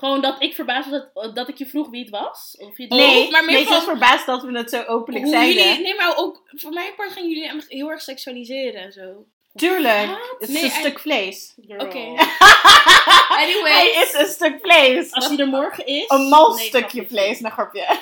[0.00, 2.56] Gewoon dat ik verbaasd was dat, dat ik je vroeg wie het was.
[2.58, 5.32] Of je het nee, maar meer nee, was verbaasd dat we het zo openlijk Hoe
[5.34, 5.62] zeiden.
[5.64, 9.24] jullie, nee, maar ook voor mijn part gaan jullie hem heel erg seksualiseren en zo.
[9.54, 10.06] Tuurlijk.
[10.06, 10.36] Wat?
[10.38, 11.54] Het is Nee, een hij- stuk vlees.
[11.78, 11.98] Oké.
[13.28, 13.86] Hij Anyway.
[14.02, 15.12] is een stuk vlees.
[15.12, 16.04] Als die er morgen is.
[16.08, 17.86] Een mal nee, stukje vlees, een grapje.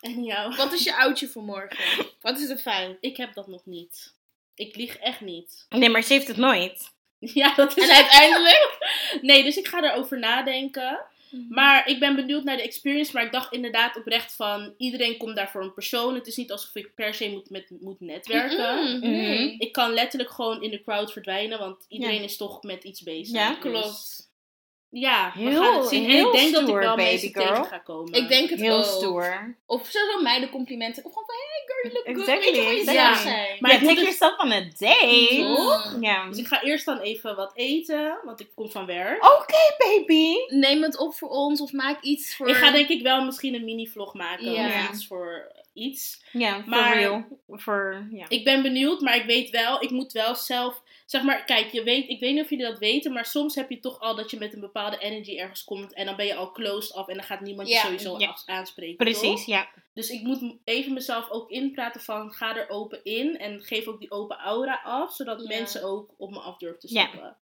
[0.00, 0.56] En jou.
[0.56, 1.76] Wat is je oudje voor morgen?
[2.20, 2.96] Wat is de fijn?
[3.00, 4.12] Ik heb dat nog niet.
[4.54, 5.66] Ik lieg echt niet.
[5.68, 6.90] Nee, maar ze heeft het nooit.
[7.40, 8.78] Ja, dat is En uiteindelijk?
[9.20, 11.00] Nee, dus ik ga erover nadenken.
[11.48, 13.12] Maar ik ben benieuwd naar de experience.
[13.12, 14.74] Maar ik dacht inderdaad oprecht van...
[14.76, 16.14] Iedereen komt daar voor een persoon.
[16.14, 19.02] Het is niet alsof ik per se moet, met, moet netwerken.
[19.58, 21.58] Ik kan letterlijk gewoon in de crowd verdwijnen.
[21.58, 23.34] Want iedereen is toch met iets bezig.
[23.34, 24.25] Ja, Dus
[24.98, 26.04] Ja, we Heel- gaan het zien.
[26.04, 27.46] En heel ik denk dat ik stoer, wel baby mensen girl.
[27.46, 28.12] tegen ga komen.
[28.12, 28.84] Ik denk het Heel ook.
[28.84, 29.56] stoer.
[29.66, 31.04] Of sowieso meiden complimenten.
[31.04, 32.28] Of gewoon van, hey girl, you look good.
[32.28, 32.94] Exactly, Weet je, exactly.
[32.94, 33.46] jezelf zijn.
[33.48, 35.54] Maar Maar ik ja, moet take het- yourself on a date.
[35.56, 35.96] Toch?
[36.00, 36.28] Ja.
[36.28, 38.18] Dus ik ga eerst dan even wat eten.
[38.24, 39.24] Want ik kom van werk.
[39.24, 40.34] Oké, baby.
[40.48, 42.48] Neem het op voor ons of maak iets voor...
[42.48, 44.52] Ik ga denk ik wel misschien een mini-vlog maken.
[44.52, 44.66] Ja.
[44.66, 46.22] Of iets voor iets.
[46.32, 47.24] Ja, for Maar- real.
[47.58, 48.24] For, ja.
[48.28, 50.82] Ik ben benieuwd, maar ik weet wel, ik moet wel zelf.
[51.06, 53.70] Zeg maar, kijk, je weet, ik weet niet of jullie dat weten, maar soms heb
[53.70, 56.34] je toch al dat je met een bepaalde energy ergens komt en dan ben je
[56.34, 58.36] al closed af en dan gaat niemand je sowieso ja.
[58.46, 58.96] aanspreken.
[58.96, 59.46] Precies, toch?
[59.46, 59.68] ja.
[59.94, 64.00] Dus ik moet even mezelf ook inpraten van ga er open in en geef ook
[64.00, 65.48] die open aura af, zodat Ja.
[65.48, 67.06] mensen ook op me af durven te Ja.
[67.08, 67.36] stappen.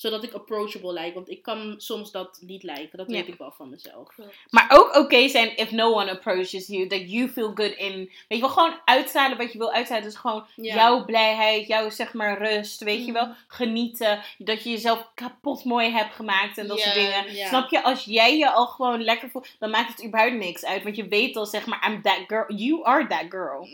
[0.00, 2.98] Zodat ik approachable lijk, want ik kan soms dat niet lijken.
[2.98, 3.16] Dat Ja.
[3.16, 4.08] weet ik wel van mezelf.
[4.50, 6.86] Maar ook oké zijn if no one approaches you.
[6.86, 7.94] That you feel good in.
[7.96, 10.04] Weet je wel, gewoon uitstralen wat je wil uitstralen.
[10.04, 10.74] Dus gewoon Ja.
[10.74, 12.80] jouw blijheid, jouw zeg maar rust.
[12.82, 13.34] Weet je wel, Mhm.
[13.46, 14.20] genieten.
[14.38, 17.46] Dat je jezelf kapot mooi hebt gemaakt en dat soort dingen.
[17.48, 17.82] Snap je?
[17.82, 20.82] Als jij je al gewoon lekker voelt, dan maakt het überhaupt niks uit.
[20.82, 22.54] Want je weet al zeg maar, I'm that girl.
[22.54, 23.68] You are that girl.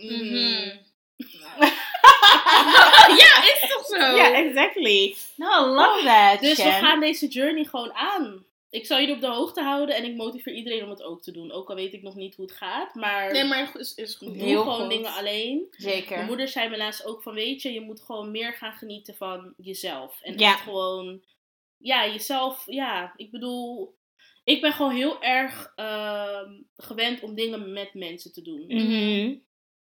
[3.18, 4.16] Ja, is toch zo?
[4.16, 5.16] Ja, exactly.
[5.36, 6.40] No, I love that.
[6.40, 8.44] Dus we gaan deze journey gewoon aan.
[8.70, 11.32] Ik zal jullie op de hoogte houden en ik motiveer iedereen om het ook te
[11.32, 11.52] doen.
[11.52, 14.28] Ook al weet ik nog niet hoe het gaat, maar Nee, maar is, is goed.
[14.28, 14.90] doe Heel gewoon goed.
[14.90, 15.66] dingen alleen.
[15.70, 16.14] Zeker.
[16.16, 19.14] Mijn moeder zei me laatst ook van, weet je, je moet gewoon meer gaan genieten
[19.16, 20.20] van jezelf.
[20.22, 20.52] En Ja.
[20.52, 21.22] echt gewoon,
[21.78, 23.94] ja, jezelf, ja, ik bedoel,
[24.44, 28.64] ik ben gewoon heel erg ehm, gewend om dingen met mensen te doen.
[28.68, 29.34] Mhm.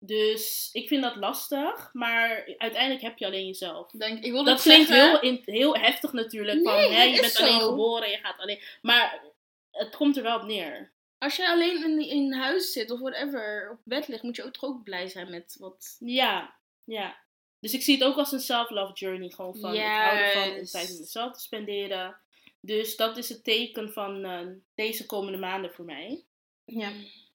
[0.04, 3.90] Dus ik vind dat lastig, maar uiteindelijk heb je alleen jezelf.
[3.90, 6.62] Denk, ik wil Dat klinkt heel, in, heel heftig natuurlijk.
[6.62, 8.60] Van, hè, je bent alleen geboren, je gaat alleen.
[8.80, 9.22] Maar
[9.70, 10.92] het komt er wel op neer.
[11.18, 14.52] Als je alleen in, in huis zit of whatever, op bed ligt, moet je ook
[14.52, 15.96] toch ook blij zijn met wat...
[15.98, 17.16] Ja, ja.
[17.60, 19.30] Dus ik zie het ook als een self-love journey.
[19.30, 22.16] Gewoon van, ik hou ervan om tijd met mezelf te spenderen.
[22.60, 26.24] Dus dat is het teken van eh, deze komende maanden voor mij.
[26.64, 26.92] Ja.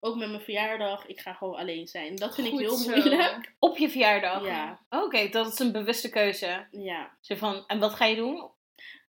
[0.05, 2.17] Ook met mijn verjaardag, ik ga gewoon alleen zijn.
[2.17, 2.91] Dat vind Goed ik heel zo.
[2.91, 3.55] moeilijk.
[3.59, 4.45] Op je verjaardag?
[4.45, 6.67] Ja, Oké, dat is een bewuste keuze.
[6.71, 7.17] ja.
[7.21, 8.51] Zo van, en wat ga je doen?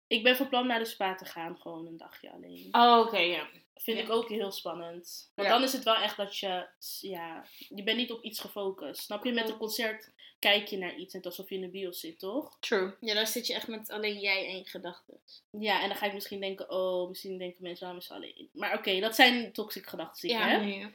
[0.07, 2.67] Ik ben van plan naar de spa te gaan, gewoon een dagje alleen.
[2.71, 3.47] Oh, oké, ja.
[3.75, 4.03] Vind Ja.
[4.03, 5.31] ik ook heel spannend.
[5.35, 5.53] Want Ja.
[5.53, 6.67] dan is het wel echt dat je,
[7.01, 9.01] ja, je bent niet op iets gefocust.
[9.03, 9.31] Snap je?
[9.31, 12.57] Met een concert kijk je naar iets, net alsof je in de bios zit, toch?
[12.59, 12.93] True.
[12.99, 15.19] Ja, daar zit je echt met alleen jij en je gedachten.
[15.51, 18.49] Ja, en dan ga ik misschien denken, oh, misschien denken mensen aan me alleen.
[18.53, 20.47] Maar oké, dat zijn toxic gedachten, Ja.
[20.47, 20.61] heb.
[20.61, 20.87] Nee.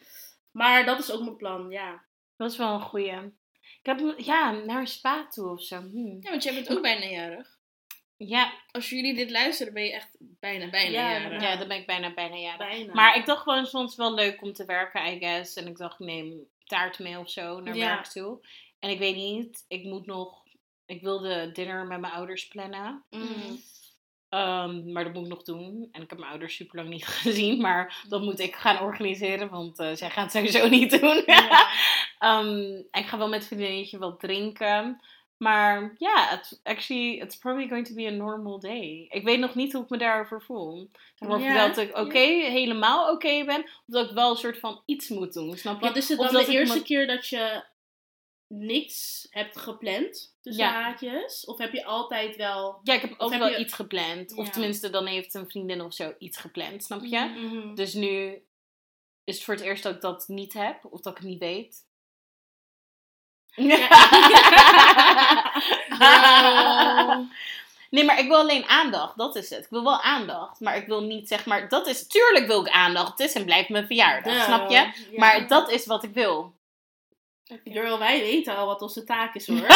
[0.51, 2.05] Maar dat is ook mijn plan, ja.
[2.37, 3.13] Dat is wel een goeie.
[3.83, 5.77] Ik heb, ja, naar een spa toe of zo.
[5.81, 6.17] Hm.
[6.21, 7.59] Ja, want jij bent ook bijna jarig.
[8.17, 11.43] Ja, Als jullie dit luisteren, ben je echt bijna, bijna Ja, jarig.
[11.43, 12.57] ja, dan ben ik bijna, bijna ja.
[12.57, 12.93] Bijna.
[12.95, 15.57] Maar ik dacht gewoon soms wel leuk om te werken, I guess.
[15.57, 17.87] En ik dacht, neem taart mee of zo naar Ja.
[17.95, 18.41] werk toe.
[18.81, 20.43] En ik weet niet, ik moet nog...
[20.87, 23.05] Ik wilde dinner met mijn ouders plannen.
[23.11, 23.61] Mm.
[24.29, 25.89] Ehm, maar dat moet ik nog doen.
[25.93, 27.61] En ik heb mijn ouders super lang niet gezien.
[27.61, 31.23] Maar dat moet ik gaan organiseren, want eh, zij gaan het sowieso niet doen.
[31.27, 31.69] Ja.
[32.19, 35.01] Ehm, ik ga wel met vriendinnetje wat drinken.
[35.37, 39.07] Maar ja, it's actually, it's probably going to be a normal day.
[39.11, 40.91] Ik weet nog niet hoe ik me daarover voel.
[41.19, 41.67] Of Ja.
[41.67, 42.19] dat ik oké,
[42.51, 43.63] helemaal oké ben.
[43.63, 45.87] Of dat ik wel een soort van iets moet doen, snap je?
[45.87, 47.65] Wat is het dan de eerste me- keer dat je
[48.53, 50.73] niks hebt gepland, tussen Ja.
[50.73, 51.45] haakjes?
[51.45, 52.81] Of heb je altijd wel...
[52.83, 54.35] Ja, ik heb ook heb wel je- iets gepland.
[54.37, 54.53] Of Ja.
[54.53, 57.19] tenminste, dan heeft een vriendin of zo iets gepland, snap je?
[57.21, 57.75] Mhm.
[57.75, 58.43] Dus nu
[59.25, 60.85] is het voor het eerst dat ik dat niet heb.
[60.91, 61.85] Of dat ik het niet weet.
[67.91, 69.17] Nee, maar ik wil alleen aandacht.
[69.19, 69.65] Dat is het.
[69.65, 70.61] Ik wil wel aandacht.
[70.61, 71.69] Maar ik wil niet, zeg maar...
[71.69, 72.07] Dat is...
[72.07, 73.11] Tuurlijk wil ik aandacht.
[73.11, 74.35] Het is en blijft mijn verjaardag.
[74.35, 74.45] Ja.
[74.45, 74.75] Snap je?
[74.77, 74.93] Ja.
[75.17, 76.55] Maar dat is wat ik wil.
[77.65, 79.61] Girl, wij weten al wat onze taak is hoor.
[79.61, 79.69] Wel.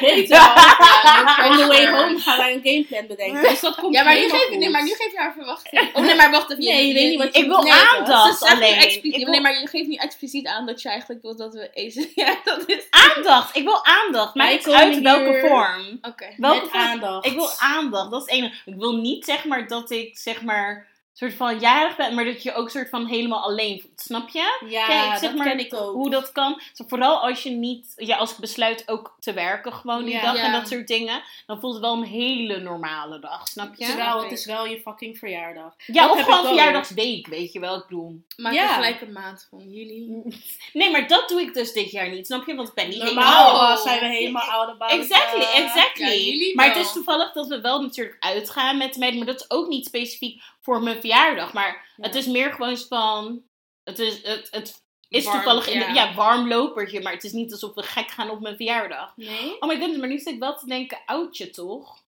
[0.00, 0.26] wel.
[0.26, 3.42] Ja, On the way home gaan wij een gameplan bedenken.
[3.50, 5.90] Dus dat komt Ja, maar nu geef, nee, maar nu geef je haar verwachting.
[5.94, 6.64] Oh nee, maar wacht even.
[6.64, 7.88] Nee, je weet niet wat je Ik wil weten.
[7.98, 8.74] aandacht alleen.
[8.74, 11.54] expliciet- Ik wil Nee, maar je geeft niet expliciet aan dat je eigenlijk wilt dat
[11.54, 12.08] we eten.
[12.14, 12.84] Ja, dat is...
[12.90, 13.56] aandacht.
[13.56, 14.34] Ik wil aandacht.
[14.34, 15.98] Wij Maakt komen uit welke vorm.
[16.02, 16.26] Oké.
[16.36, 16.82] Welke Met vorm?
[16.82, 17.26] aandacht.
[17.26, 18.10] Ik wil aandacht.
[18.10, 18.54] Dat is het enige.
[18.64, 20.86] Ik wil niet, zeg maar, dat ik, zeg maar...
[21.18, 24.00] soort van jarig ben, maar dat je ook soort van helemaal alleen voelt.
[24.00, 24.66] Snap je?
[24.68, 25.94] Ja, Kijk, zeg dat maar ken ik ook.
[25.94, 26.60] Hoe dat kan.
[26.74, 30.20] Zo, vooral als je niet, ja, als ik besluit ook te werken gewoon die Ja.
[30.32, 31.22] dag en dat soort dingen.
[31.46, 33.84] Dan voelt het wel een hele normale dag, snap je?
[33.84, 34.22] Terwijl Oké.
[34.22, 35.74] het is wel je fucking verjaardag.
[35.86, 38.22] ja, dat of gewoon verjaardagsweek, weet je wel, ik bedoel.
[38.36, 38.74] Maak Ja.
[38.74, 40.22] gelijk een maand van jullie.
[40.72, 42.54] Nee, maar dat doe ik dus dit jaar niet, snap je?
[42.54, 43.70] Want ik ben niet Normaal helemaal...
[43.76, 45.00] uh, zijn we helemaal oude bouwen.
[45.00, 46.04] Exactly, exactly.
[46.14, 49.40] Ja, maar het is toevallig dat we wel natuurlijk uitgaan met de meiden, maar dat
[49.40, 51.52] is ook niet specifiek voor mijn verjaardag.
[51.52, 52.04] Maar Ja.
[52.04, 53.42] het is meer gewoon van,
[53.84, 55.92] het is, het, het is Warm, toevallig in de, ja.
[55.92, 59.12] ja, warm lopertje, maar het is niet alsof we gek gaan op mijn verjaardag.
[59.16, 62.02] Nee, Oh my goodness, maar nu zit ik wel te denken, oudje toch?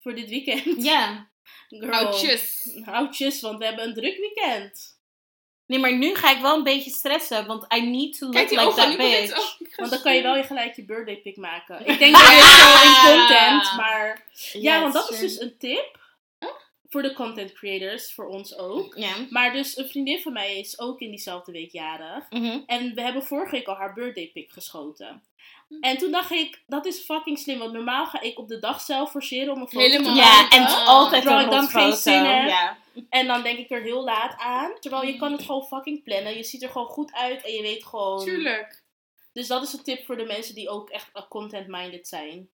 [0.00, 0.82] voor dit weekend.
[0.84, 1.28] Ja.
[1.68, 1.92] Girl.
[1.92, 2.68] Oudjes.
[2.84, 5.00] Oudjes, want we hebben een druk weekend.
[5.66, 8.48] Nee, maar nu ga ik wel een beetje stressen, want I need to look Kijk
[8.48, 9.38] die like ogen, that bitch.
[9.38, 9.76] ook.
[9.76, 11.86] Want dan kan je wel je gelijk je birthday pic maken.
[11.86, 14.26] Ik denk dat dit zo in content, maar...
[14.52, 16.00] Ja, want dat is dus een tip.
[16.92, 18.94] Voor de content creators, voor ons ook.
[18.96, 19.14] Ja.
[19.30, 22.30] Maar dus een vriendin van mij is ook in diezelfde week jarig.
[22.30, 22.58] Mhm.
[22.66, 25.22] En we hebben vorige week al haar birthday pic geschoten.
[25.80, 27.58] En toen dacht ik, dat is fucking slim.
[27.58, 30.14] Want normaal ga ik op de dag zelf forceren om een foto Helemaal.
[30.14, 30.56] te Ja, maken.
[30.58, 30.86] en het is Ah.
[30.88, 32.48] altijd Terwijl een ik dan geen zin heb.
[32.48, 32.78] Ja.
[33.08, 34.72] En dan denk ik er heel laat aan.
[34.80, 36.36] Terwijl je kan het gewoon fucking plannen.
[36.36, 38.24] Je ziet er gewoon goed uit en je weet gewoon...
[38.24, 38.82] Tuurlijk.
[39.32, 42.48] Dus dat is een tip voor de mensen die ook echt content-minded zijn.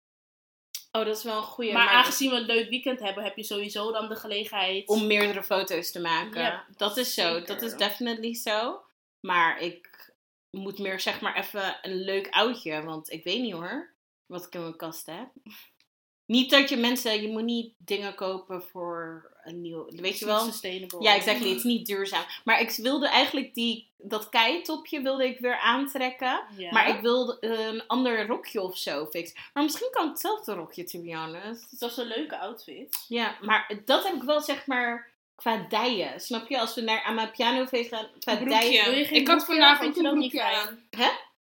[0.99, 1.73] Oh, dat is wel een goeie.
[1.73, 4.89] maar, aangezien we een leuk weekend hebben, heb je sowieso dan de gelegenheid.
[4.89, 6.41] om meerdere foto's te maken.
[6.41, 7.33] Ja, dat is zo.
[7.33, 7.47] zeker.
[7.47, 8.83] Dat is definitely zo.
[9.21, 10.13] Maar ik
[10.51, 12.83] moet meer zeg maar even een leuk oudje.
[12.83, 13.95] Want ik weet niet hoor.
[14.27, 15.29] Wat ik in mijn kast heb.
[16.29, 19.87] Niet dat je mensen, je moet niet dingen kopen voor een nieuw.
[19.91, 20.45] Weet je wel?
[20.45, 21.03] Sustainable.
[21.03, 21.49] Ja, exactly.
[21.49, 22.25] Het is niet duurzaam.
[22.45, 26.41] Maar ik wilde eigenlijk die, dat keitopje wilde ik weer aantrekken.
[26.57, 26.73] Ja.
[26.73, 29.37] Maar ik wilde een ander rokje of zo fixen.
[29.53, 31.81] Maar misschien kan ik hetzelfde rokje, to be honest.
[31.81, 33.05] Dat is een leuke outfit.
[33.09, 36.21] Ja, maar dat heb ik wel zeg maar qua dijen.
[36.21, 36.61] Snap je?
[36.61, 38.99] Als we naar aan mijn pianofeest gaan, qua dijen.
[39.11, 40.83] Ik had je een broekje aan.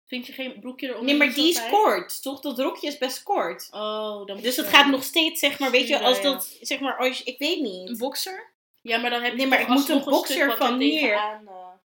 [0.09, 1.07] Vind je geen broekje eronder?
[1.07, 2.41] Nee, maar die is kort, toch?
[2.41, 3.69] Dat rokje is best kort.
[3.71, 6.23] Oh, dan moet Dus het gaat nog steeds, zeg maar, weet je, als ja.
[6.23, 7.99] dat, zeg maar, als je, ik weet Een niet.
[7.99, 8.51] boxer?
[8.83, 11.13] Ja, maar dan heb je Nee, maar ik moet een boxer van er hier.
[11.13, 11.31] eh,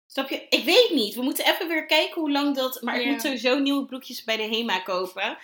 [0.06, 0.46] Snap je?
[0.48, 1.14] Ik weet niet.
[1.14, 4.36] We moeten even weer kijken hoe lang dat, maar ik moet sowieso nieuwe broekjes bij
[4.36, 5.38] de HEMA kopen.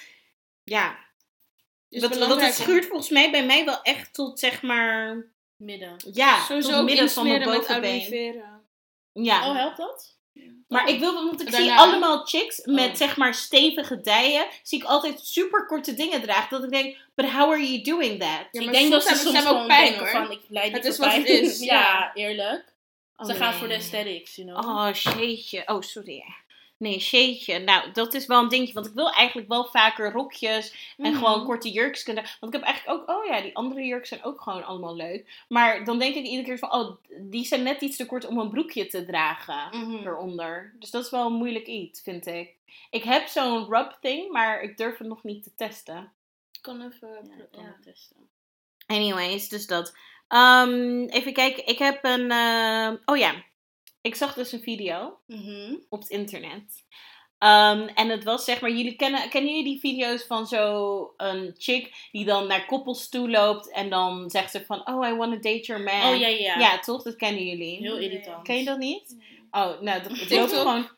[0.65, 0.99] Ja,
[1.89, 5.27] Is dat, dat het schuurt volgens mij bij mij wel echt tot, zeg maar,
[5.57, 5.97] midden.
[6.13, 8.43] ja, Sowieso tot midden van mijn bovenbeen.
[9.13, 9.51] Ja.
[9.51, 10.17] Oh, helpt dat?
[10.69, 12.95] Maar ik wil, want ik zie allemaal chicks met Oh.
[12.97, 16.51] zeg maar stevige dijen, zie ik altijd super korte dingen dragen.
[16.51, 18.47] Dat ik denk, but how are you doing that?
[18.51, 20.09] Ja, ik denk dat ze soms ook pijn, hoor.
[20.09, 22.77] van, ik leid Het is wat het is, ja, eerlijk.
[23.19, 24.69] Ze Oh, gaan voor de aesthetics, you know.
[24.69, 25.63] Oh, jeetje.
[25.67, 26.25] Oh, sorry.
[26.79, 27.59] Nee, shadeje.
[27.59, 28.75] Nou, dat is wel een dingetje.
[28.75, 31.19] Want ik wil eigenlijk wel vaker rokjes en Mhm.
[31.25, 32.25] gewoon korte jurkjes kunnen.
[32.41, 35.45] Want ik heb eigenlijk ook, oh ja, die andere jurken zijn ook gewoon allemaal leuk.
[35.49, 38.39] Maar dan denk ik iedere keer van, oh, die zijn net iets te kort om
[38.39, 40.07] een broekje te dragen Mhm.
[40.09, 40.75] eronder.
[40.79, 42.55] Dus dat is wel een moeilijk iets, vind ik.
[42.91, 46.13] Ik heb zo'n rub thing, maar ik durf het nog niet te testen.
[46.53, 47.09] Ik kan even...
[47.39, 47.77] Ja, kan ja.
[47.85, 48.17] testen.
[48.87, 49.97] Anyways, dus dat.
[50.29, 53.35] Ehm, even kijken, ik heb een, eh, oh ja,
[54.09, 55.19] ik zag dus een video.
[55.27, 55.75] Mhm.
[55.89, 56.85] op het internet.
[57.39, 62.09] Ehm, en het was zeg maar, jullie kennen, kennen jullie die video's van zo'n chick
[62.13, 65.51] die dan naar koppels toe loopt en dan zegt ze van, oh, I want to
[65.51, 66.13] date your man.
[66.13, 66.59] Oh ja, ja.
[66.59, 67.03] Ja, toch?
[67.03, 67.77] Dat kennen jullie.
[67.77, 68.43] Heel irritant.
[68.43, 69.17] Ken je dat niet?
[69.51, 70.89] Oh, nou, dat, loopt gewoon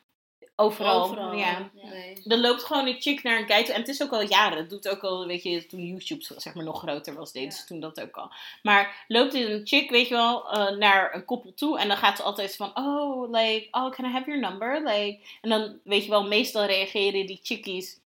[0.61, 1.03] overal.
[1.03, 1.33] Overal.
[1.33, 1.69] Ja.
[1.73, 2.21] Nee.
[2.25, 3.73] Er loopt gewoon een chick naar een guy toe.
[3.73, 4.57] En het is ook al jaren.
[4.57, 7.55] Het doet ook al, weet je, toen YouTube zeg maar nog groter was, deden Ja.
[7.55, 8.31] ze toen dat ook al.
[8.63, 11.79] Maar loopt een chick, weet je wel, eh, naar een koppel toe.
[11.79, 14.81] En dan gaat ze altijd van, oh, like, oh, can I have your number?
[14.83, 17.99] Like, en dan, weet je wel, meestal reageren die chickies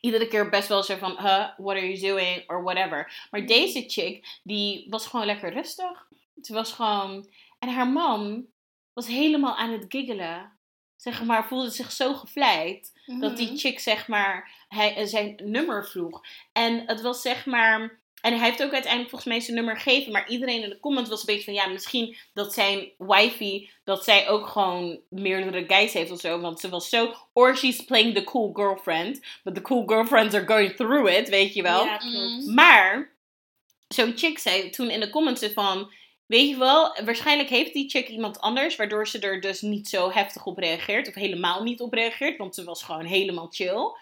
[0.00, 2.44] iedere keer best wel zo van, huh, what are you doing?
[2.46, 3.26] Or whatever.
[3.30, 6.06] Maar deze chick, die was gewoon lekker rustig.
[6.42, 7.26] Ze was gewoon...
[7.58, 8.44] En haar man
[8.92, 10.52] was helemaal aan het giggelen.
[11.04, 13.56] Zeg maar, voelde zich zo gevleid dat die Mhm.
[13.56, 16.20] chick zeg maar hij, eh, zijn nummer vroeg.
[16.52, 18.02] En het was zeg maar.
[18.20, 20.12] En hij heeft ook uiteindelijk volgens mij zijn nummer gegeven.
[20.12, 24.04] Maar iedereen in de comments was een beetje van ja, misschien dat zijn wifey, dat
[24.04, 26.40] zij ook gewoon meerdere guys heeft of zo.
[26.40, 27.14] Want ze was zo.
[27.32, 29.26] Or she's playing the cool girlfriend.
[29.42, 31.84] But the cool girlfriends are going through it, weet je wel.
[31.84, 32.46] Ja, klopt.
[32.46, 33.12] Maar
[33.88, 35.92] zo'n chick zei toen in de comments van.
[36.34, 40.10] Weet je wel, waarschijnlijk heeft die chick iemand anders, waardoor ze er dus niet zo
[40.10, 41.08] heftig op reageert.
[41.08, 43.96] Of helemaal niet op reageert, want ze was gewoon helemaal chill.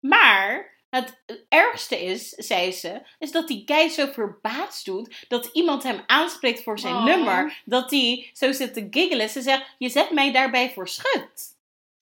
[0.00, 5.82] Maar het ergste is, zei ze, is dat die guy zo verbaasd doet dat iemand
[5.82, 7.04] hem aanspreekt voor zijn Oh.
[7.04, 7.62] nummer.
[7.64, 9.28] Dat hij zo zit te giggelen.
[9.28, 11.56] Ze zegt, je zet mij daarbij voor schut.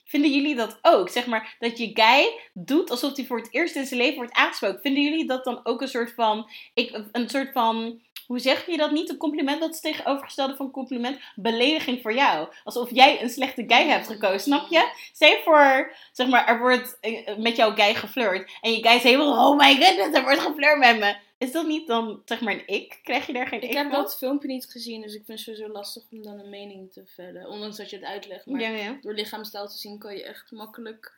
[0.04, 1.08] Vinden jullie dat ook?
[1.08, 4.35] Zeg maar, dat je guy doet alsof hij voor het eerst in zijn leven wordt
[4.35, 4.80] aangesproken.
[4.80, 8.00] Vinden jullie dat dan ook een soort van, ik, een soort van,
[8.32, 9.10] hoe zeg je dat niet?
[9.10, 11.20] Een compliment, dat is tegenovergestelde van compliment.
[11.34, 12.48] Belediging voor jou.
[12.64, 14.92] Alsof jij een slechte guy hebt gekozen, snap je?
[15.18, 18.50] Je voor, zeg maar, er wordt eh, met jouw guy geflirt.
[18.60, 21.16] En je guy is helemaal, oh my goodness, er wordt geflirt met me.
[21.38, 23.00] Is dat niet dan, zeg maar, een ik?
[23.02, 24.02] Krijg je daar geen Ik ik heb van?
[24.02, 27.02] dat filmpje niet gezien, dus ik vind het sowieso lastig om dan een mening te
[27.06, 27.48] vellen.
[27.48, 28.98] Ondanks dat je het uitlegt, maar Ja, ja.
[29.00, 31.14] door lichaamstaal te zien kan je echt makkelijk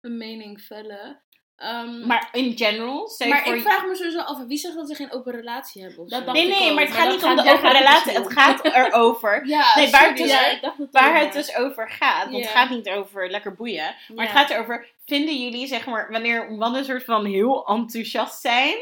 [0.00, 1.20] een mening vellen.
[1.56, 4.94] Ehm, Maar in general, je maar ik vraag me sowieso af, wie zegt dat ze
[4.94, 8.12] geen open relatie hebben Dat Nee, nee, maar het gaat niet om de open relatie.
[8.12, 9.46] Het gaat erover.
[9.54, 10.46] Ja, Nee, waar het sorry, dus- hè.
[10.46, 12.30] Ja, ik dacht dat Waar het dus over gaat.
[12.30, 13.94] Want het gaat niet over lekker boeien.
[14.14, 18.76] Maar het gaat erover, vinden jullie, zeg maar, wanneer mannen soort van heel enthousiast zijn,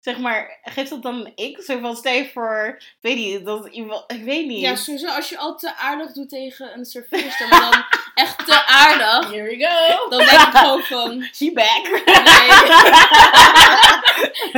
[0.00, 1.62] zeg maar, geeft dat dan ik?
[1.62, 4.60] Zo van, stel je voor, ik weet niet, dat iemand, ik weet niet.
[4.60, 7.84] Ja, sowieso als je al te aardig doet tegen een maar dan
[8.16, 10.08] echt te aardig, Here we go.
[10.08, 11.28] dan denk ik gewoon van...
[11.34, 11.82] She back.
[12.24, 12.48] Nee.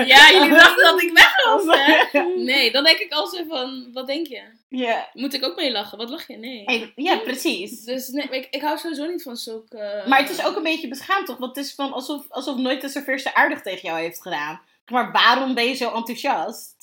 [0.12, 2.20] ja, jullie dachten dat ik weg was, hè?
[2.50, 4.42] Nee, dan denk ik al zo van, wat denk je?
[4.68, 5.08] ja.
[5.12, 5.98] Moet ik ook mee lachen?
[5.98, 6.36] Wat lach je?
[6.36, 6.62] Nee.
[6.64, 7.84] Hey, ja, precies.
[7.84, 10.02] Dus nee, ik, ik hou sowieso niet van zulke...
[10.06, 11.38] Maar het is ook een beetje beschaamd, toch?
[11.38, 14.60] Want het is van alsof, alsof nooit de serveerster aardig tegen jou heeft gedaan.
[14.86, 16.74] Maar waarom ben je zo enthousiast?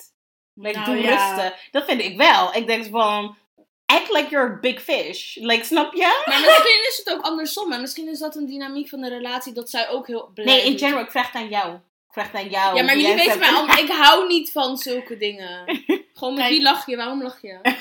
[0.54, 1.10] Like, Nou, doe ja.
[1.36, 1.60] rustig.
[1.72, 2.54] Dat vind ik wel.
[2.56, 3.38] Ik denk van,
[3.86, 5.36] act like you're a big fish.
[5.36, 6.24] Like, snap je?
[6.26, 7.72] Maar misschien is het ook andersom.
[7.72, 10.66] En misschien is dat een dynamiek van de relatie dat zij ook heel blij Nee,
[10.66, 11.74] in general, ik vraag het aan jou.
[11.76, 12.76] Ik vraag het aan jou.
[12.76, 15.82] Ja, maar jullie weten mij al, ik hou niet van zulke dingen.
[16.14, 16.96] Gewoon met wie lach je?
[16.96, 17.60] Waarom lach je?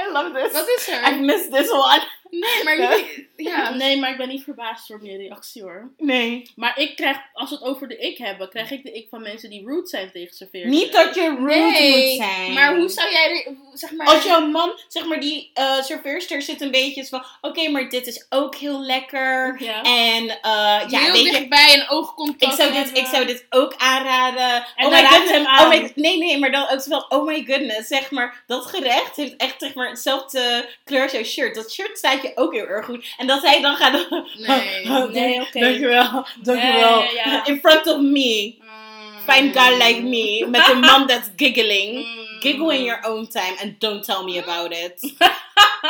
[0.00, 0.52] I love this.
[0.52, 1.20] Wat is I er?
[1.20, 2.02] missed this one.
[2.40, 3.28] Nee, maar jullie...
[3.36, 3.70] Ja.
[3.84, 5.90] Nee, maar ik ben niet verbaasd door je reactie hoor.
[5.96, 6.50] Nee.
[6.56, 9.22] Maar ik krijg, als we het over de ik hebben, krijg ik de ik van
[9.22, 10.76] mensen die rude zijn tegen serveerders.
[10.76, 12.52] Niet dat je rude Nee, moet zijn.
[12.52, 13.56] maar hoe zou jij...
[13.72, 14.06] Zeg maar...
[14.06, 17.24] Als jouw man, zeg maar, die eh serveerster zit een beetje van...
[17.40, 19.56] Oké, maar dit is ook heel lekker.
[19.62, 19.82] Ja.
[19.82, 21.30] En eh ja, heel weet je...
[21.30, 23.02] dichtbij een oogcontact Ik zou, dit, hebben.
[23.02, 24.66] ik zou dit ook aanraden.
[24.76, 25.30] En oh dan my goodness.
[25.30, 25.64] hem aan.
[25.64, 27.88] Oh my, nee, nee, maar dan ook van, oh my goodness.
[27.88, 31.54] Zeg maar, dat gerecht heeft echt zeg maar, hetzelfde kleur als jouw shirt.
[31.54, 33.14] Dat shirt staat je ook heel erg goed.
[33.16, 33.92] En dat hij dan gaat...
[34.34, 35.60] Nee, nee, oké.
[35.60, 37.02] Dankjewel, dankjewel.
[37.02, 37.46] Ja, ja.
[37.46, 38.56] In front of me.
[38.58, 39.32] Mm.
[39.32, 40.46] Fine guy like me.
[40.50, 41.94] Met een man that's giggling.
[41.94, 42.40] Mm.
[42.40, 45.14] Giggle in your own time and don't tell me about it.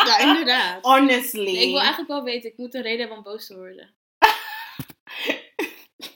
[0.07, 0.83] Ja, inderdaad.
[0.83, 1.53] Honestly.
[1.53, 3.95] Nee, ik wil eigenlijk wel weten, ik moet een reden hebben om boos te worden.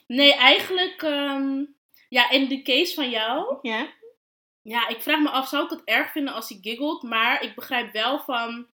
[0.07, 1.65] Nee, eigenlijk, ehm,
[2.09, 3.89] ja, in de case van jou, Ja?
[4.63, 7.03] ja, ik vraag me af, zou ik het erg vinden als hij giggelt?
[7.03, 8.67] Maar ik begrijp wel van,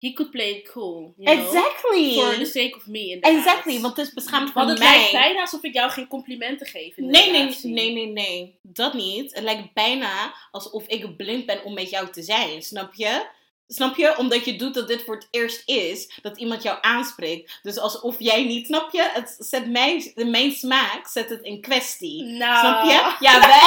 [0.00, 1.46] he could play it cool, you know?
[1.46, 2.14] Exactly.
[2.14, 3.36] For the sake of me, inderdaad.
[3.36, 4.96] Exactly, want het is beschaamd van Want het mij.
[4.98, 8.58] lijkt bijna alsof ik jou geen complimenten geef Nee, nee, nee, nee, nee.
[8.62, 9.34] Dat niet.
[9.34, 12.62] Het lijkt bijna alsof ik blind ben om met jou te zijn.
[12.62, 13.26] Snap je?
[13.68, 14.16] Snap je?
[14.16, 17.58] Omdat je doet dat dit voor het eerst is dat iemand jou aanspreekt.
[17.62, 19.10] Dus alsof jij niet, snap je?
[19.12, 22.22] Het zet mijn, mijn smaak zet het in kwestie.
[22.22, 22.58] Nou.
[22.58, 23.16] Snap je?
[23.26, 23.60] Ja, wij.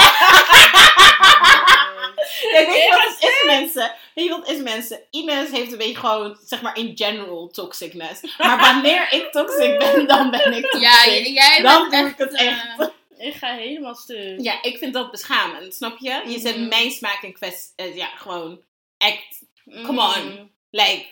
[2.15, 3.91] Ja, weet je wat het is, mensen?
[4.15, 4.99] Weet je wat het is, mensen?
[5.11, 8.21] Ines heeft een beetje gewoon, zeg maar, in general toxicness.
[8.37, 10.81] Maar wanneer ik toxic ben, dan ben ik toxic.
[10.81, 12.91] Ja, jij dan doe ik het eh, echt.
[13.17, 14.39] Ik ga helemaal stuk.
[14.39, 16.21] Ja, ik vind dat beschamend, snap je?
[16.25, 16.67] Je zet Mhm.
[16.67, 17.73] mijn smaak in kwestie.
[17.75, 18.61] eh, ja, gewoon.
[18.97, 19.41] Act.
[19.85, 20.23] Come on.
[20.25, 20.51] Mm.
[20.69, 21.05] Like.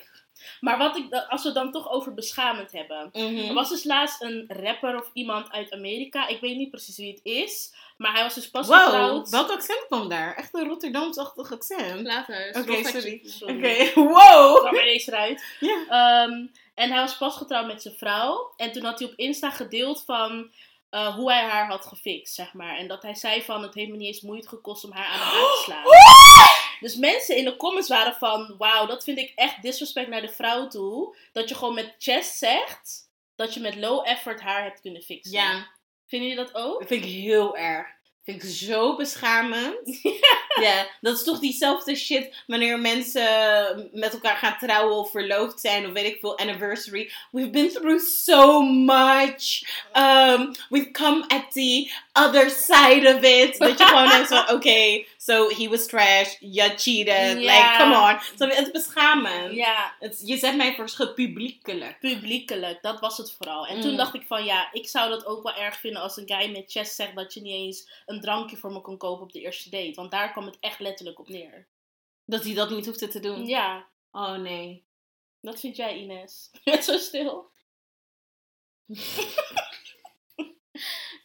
[0.61, 3.09] Maar wat ik, als we het dan toch over beschamend hebben.
[3.13, 3.47] mhm.
[3.47, 6.27] Er was dus laatst een rapper of iemand uit Amerika.
[6.27, 7.73] Ik weet niet precies wie het is.
[7.97, 9.29] Maar hij was dus pas Wow, getrouwd.
[9.29, 10.35] welk accent kwam daar?
[10.35, 12.07] Echt een Rotterdamse-achtig accent.
[12.07, 12.55] Later.
[12.57, 13.21] Oké, sorry.
[13.23, 13.55] Sorry.
[13.57, 14.57] Oké, wow.
[14.59, 15.43] kwam er eens eruit.
[15.59, 15.77] Ja.
[15.89, 16.45] Ehm,
[16.75, 18.53] en hij was pas getrouwd met zijn vrouw.
[18.57, 20.49] En toen had hij op Insta gedeeld van
[20.91, 22.77] eh, hoe hij haar had gefixt, zeg maar.
[22.77, 25.19] En dat hij zei van, het heeft me niet eens moeite gekost om haar aan
[25.19, 25.83] de haak te slaan.
[26.79, 30.29] Dus mensen in de comments waren van, wauw, dat vind ik echt disrespect naar de
[30.29, 31.15] vrouw toe.
[31.31, 35.31] Dat je gewoon met chest zegt, dat je met low effort haar hebt kunnen fixen.
[35.31, 35.67] Ja,
[36.07, 36.79] Vinden jullie dat ook?
[36.79, 37.87] dat vind ik heel erg.
[38.23, 39.77] Vind ik zo beschamend.
[40.55, 45.85] Ja, dat is toch diezelfde shit wanneer mensen met elkaar gaan trouwen of verloofd zijn
[45.85, 47.11] of weet ik veel, anniversary.
[47.31, 49.63] We've been through so much.
[49.93, 53.57] Um, we've come at the other side of it.
[53.57, 57.37] Dat je gewoon denkt van, oké, so he was trash, you cheated.
[57.37, 58.19] Like, come on.
[58.37, 59.53] So, het is beschamend.
[59.55, 61.99] Ja, Het, je zet mij voor publiekelijk.
[61.99, 63.67] publiekelijk, dat was het vooral.
[63.67, 63.81] En Mm.
[63.81, 66.51] toen dacht ik van, ja, ik zou dat ook wel erg vinden als een guy
[66.51, 69.41] met chest zegt dat je niet eens een drankje voor me kon kopen op de
[69.41, 69.93] eerste date.
[69.95, 71.67] Want daar kwam het echt letterlijk op neer.
[72.25, 73.45] Dat hij dat niet hoefde te doen.
[73.45, 74.83] Ja, Oh nee.
[75.41, 76.49] dat vind jij Ines.
[76.63, 77.49] Met zo stil.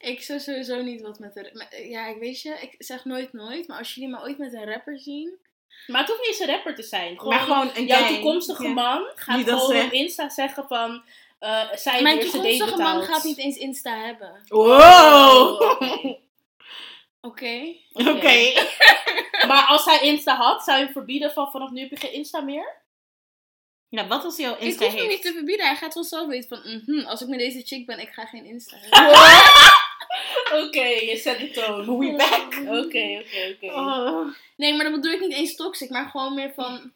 [0.07, 1.51] Ik zou sowieso niet wat met de...
[1.53, 3.66] met- Ja, ik weet je, ik zeg nooit nooit.
[3.69, 5.38] Maar als jullie me ooit met een rapper zien...
[5.87, 7.19] Maar het hoeft niet eens een rapper te zijn.
[7.19, 8.73] Gewoon, maar gewoon een jouw toekomstige Ja.
[8.73, 9.92] man gaat Die gewoon op.
[9.92, 11.03] Insta zeggen van...
[11.38, 14.40] eh zij Mijn toekomstige man gaat niet eens Insta hebben.
[14.49, 15.61] Wow!
[17.21, 17.75] Oké?
[17.92, 18.11] Oké.
[18.11, 18.53] Oké.
[19.47, 22.12] Maar als hij Insta had, zou je hem verbieden van vanaf nu heb je geen
[22.12, 22.75] Insta meer?
[23.88, 25.14] Ja, wat als hij jouw Ik Insta hoef hem heeft?
[25.14, 25.66] niet te verbieden.
[25.66, 26.83] Hij gaat vanzelf weten van...
[26.87, 29.20] mhm, als ik met deze chick ben, ik ga geen Insta hebben.
[30.66, 31.99] Oké, je zet de toon.
[31.99, 32.55] We back.
[32.85, 33.75] Oké, oké, oké.
[33.75, 34.27] Oh.
[34.57, 35.90] Nee, maar dat bedoel ik niet eens toxic.
[35.90, 36.92] Maar gewoon meer van...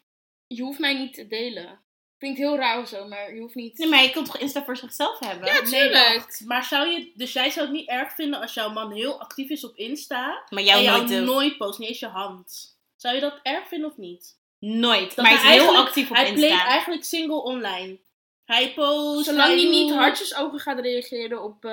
[0.47, 1.79] Je hoeft mij niet te delen.
[2.17, 3.77] Klinkt heel raar of zo, maar je hoeft niet...
[3.77, 5.47] Nee, maar je kunt toch Insta voor zichzelf hebben?
[5.47, 6.15] Ja, Nee, tuurlijk.
[6.15, 6.41] wacht.
[6.45, 9.49] Maar zou je, dus jij zou het niet erg vinden als jouw man heel actief
[9.49, 12.77] is op Insta Maar jou en jou nooit nooit, post, niet eens je hand.
[12.95, 14.39] Zou je dat erg vinden of niet?
[14.61, 15.15] Nooit.
[15.15, 16.65] Dat maar hij is hij heel actief op hij bleek Insta.
[16.67, 17.99] eigenlijk single online.
[18.45, 19.25] Hij post.
[19.25, 21.65] Zolang hij hij niet hartjesogen gaat reageren op...
[21.65, 21.71] eh,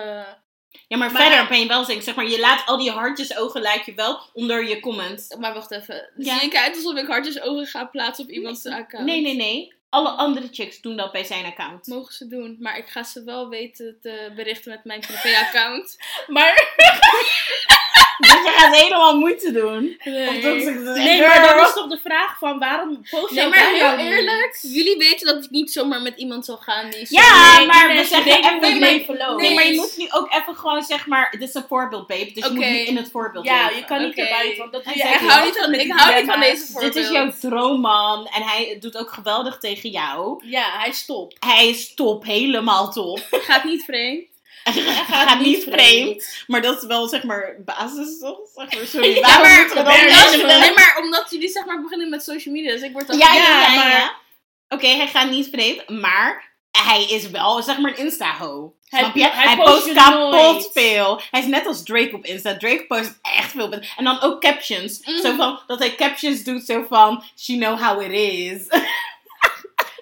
[0.89, 2.03] Ja, maar, Maar- verder ben je wel zeker.
[2.03, 5.37] Zeg maar, je laat al die hartjes ogen laat je wel onder je comments.
[5.37, 6.11] Maar wacht even.
[6.17, 6.39] Ja.
[6.39, 9.07] Zie ik uit alsof ik hartjesogen ga plaatsen op iemands account?
[9.07, 9.77] Nee, nee, nee.
[9.91, 11.87] Alle andere chicks doen dat bij zijn account.
[11.87, 12.57] Mogen ze doen.
[12.61, 15.97] Maar ik ga ze wel weten te berichten met mijn privé-account.
[16.27, 16.77] Maar,
[18.19, 20.01] Dus je gaat helemaal moeite doen.
[20.05, 20.41] Nee.
[20.41, 20.83] Zijn.
[20.83, 24.07] nee, maar dan is toch de vraag van waarom post Nee, jouw maar heel niet?
[24.07, 24.59] eerlijk.
[24.63, 27.07] Jullie weten dat ik niet zomaar met iemand zal gaan die...
[27.09, 28.61] Ja, Nee, maar we zeggen je even...
[28.61, 29.41] dat je Nee, leven loopt.
[29.41, 29.79] nee, maar je Nee.
[29.79, 31.31] moet nu ook even gewoon zeg maar...
[31.31, 32.31] Dit is een voorbeeld, babe.
[32.35, 32.69] Dus je moet Oké.
[32.71, 33.77] nu in het voorbeeld Ja, leven.
[33.77, 36.39] je kan niet erbuiten, want dat doe je Ik hou niet niet van, ik hou
[36.39, 36.95] niet deze voorbeeld.
[36.95, 40.43] Dit is jouw droomman en hij doet ook geweldig tegen jou.
[40.47, 41.37] Ja, hij stopt.
[41.47, 43.21] Hij is top, helemaal top.
[43.31, 44.28] Gaat niet vreemd.
[44.65, 46.43] Hij gaat niet vreemd.
[46.47, 48.39] Maar dat is wel zeg maar basis toch?
[48.55, 52.09] Zeg maar, sorry, Ja, waarom maar, moeten we dan maar omdat jullie zeg maar beginnen
[52.09, 52.73] met social media.
[52.73, 53.19] Dus ik word dan...
[53.19, 54.17] Ja, ja, Ja, maar-.
[54.69, 56.53] Oké, hij gaat niet vreemd, maar
[56.85, 58.75] hij is wel zeg maar een Insta-ho.
[58.89, 59.23] Hij- Snap je?
[59.31, 61.21] hij Hij, post kapot veel.
[61.31, 62.57] Hij is net als Drake op Insta.
[62.57, 63.73] Drake post echt veel.
[63.97, 65.01] En dan ook captions.
[65.05, 65.17] Mhm.
[65.21, 68.67] Zo van, dat hij captions doet zo van, she know how it is.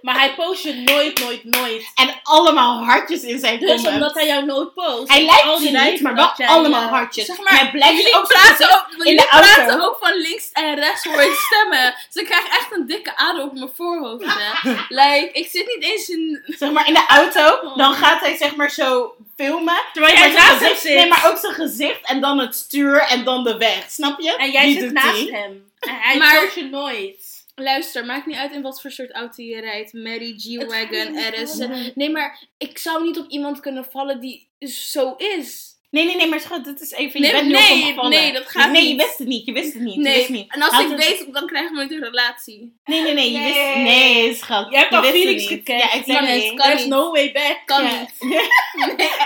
[0.00, 1.90] Maar hij post je nooit, nooit, nooit.
[1.94, 3.94] en allemaal hartjes in zijn Dus comments.
[3.94, 5.08] omdat hij jou nooit post.
[5.12, 7.26] Hij lijkt niet, maar wel jij, allemaal hartjes.
[7.26, 9.48] zeg maar, hij blijft jullie ook praten ook, in jullie de auto.
[9.54, 11.94] praten ook van links en rechts hoor ik stemmen.
[12.12, 14.24] Dus ik krijg echt een dikke ader op mijn voorhoofd.
[14.26, 14.70] Hè.
[14.88, 16.42] like, ik zit niet eens in...
[16.46, 19.76] zeg maar in de auto, dan gaat hij zeg maar zo filmen.
[19.92, 20.94] Terwijl jij naast hem zit.
[20.94, 23.84] Nee, maar ook zijn gezicht en dan het stuur en dan de weg.
[23.90, 24.36] Snap je?
[24.36, 25.64] En jij Die zit naast hem.
[25.80, 27.25] En hij Maar- post je nooit.
[27.60, 29.92] Luister, maakt niet uit in wat voor soort auto je rijdt.
[29.92, 31.58] Mary, G-Wagon, RS.
[31.94, 35.74] Nee, maar ik zou niet op iemand kunnen vallen die zo is.
[35.90, 37.20] Nee, nee, nee, maar schat, dit is even.
[37.20, 38.10] Nee, je bent nee, op gevallen.
[38.10, 39.02] nee, dat gaat Nee, je niet.
[39.02, 39.46] wist het niet.
[39.46, 39.94] Je wist het niet.
[39.94, 40.52] Je wist Nee, niet.
[40.54, 42.76] en als ik het- weet, dan krijgen we nooit een relatie.
[42.84, 43.52] Nee, nee, nee, je Nee.
[43.52, 44.70] wist Nee, schat.
[44.70, 45.48] Jij hebt je al Felix niet.
[45.48, 45.82] gekend.
[45.82, 46.32] Ja, Kan exactly.
[46.34, 46.88] niet, kan There's niet.
[46.90, 47.62] no way back.
[47.64, 48.00] Kan Ja.
[48.00, 48.10] niet.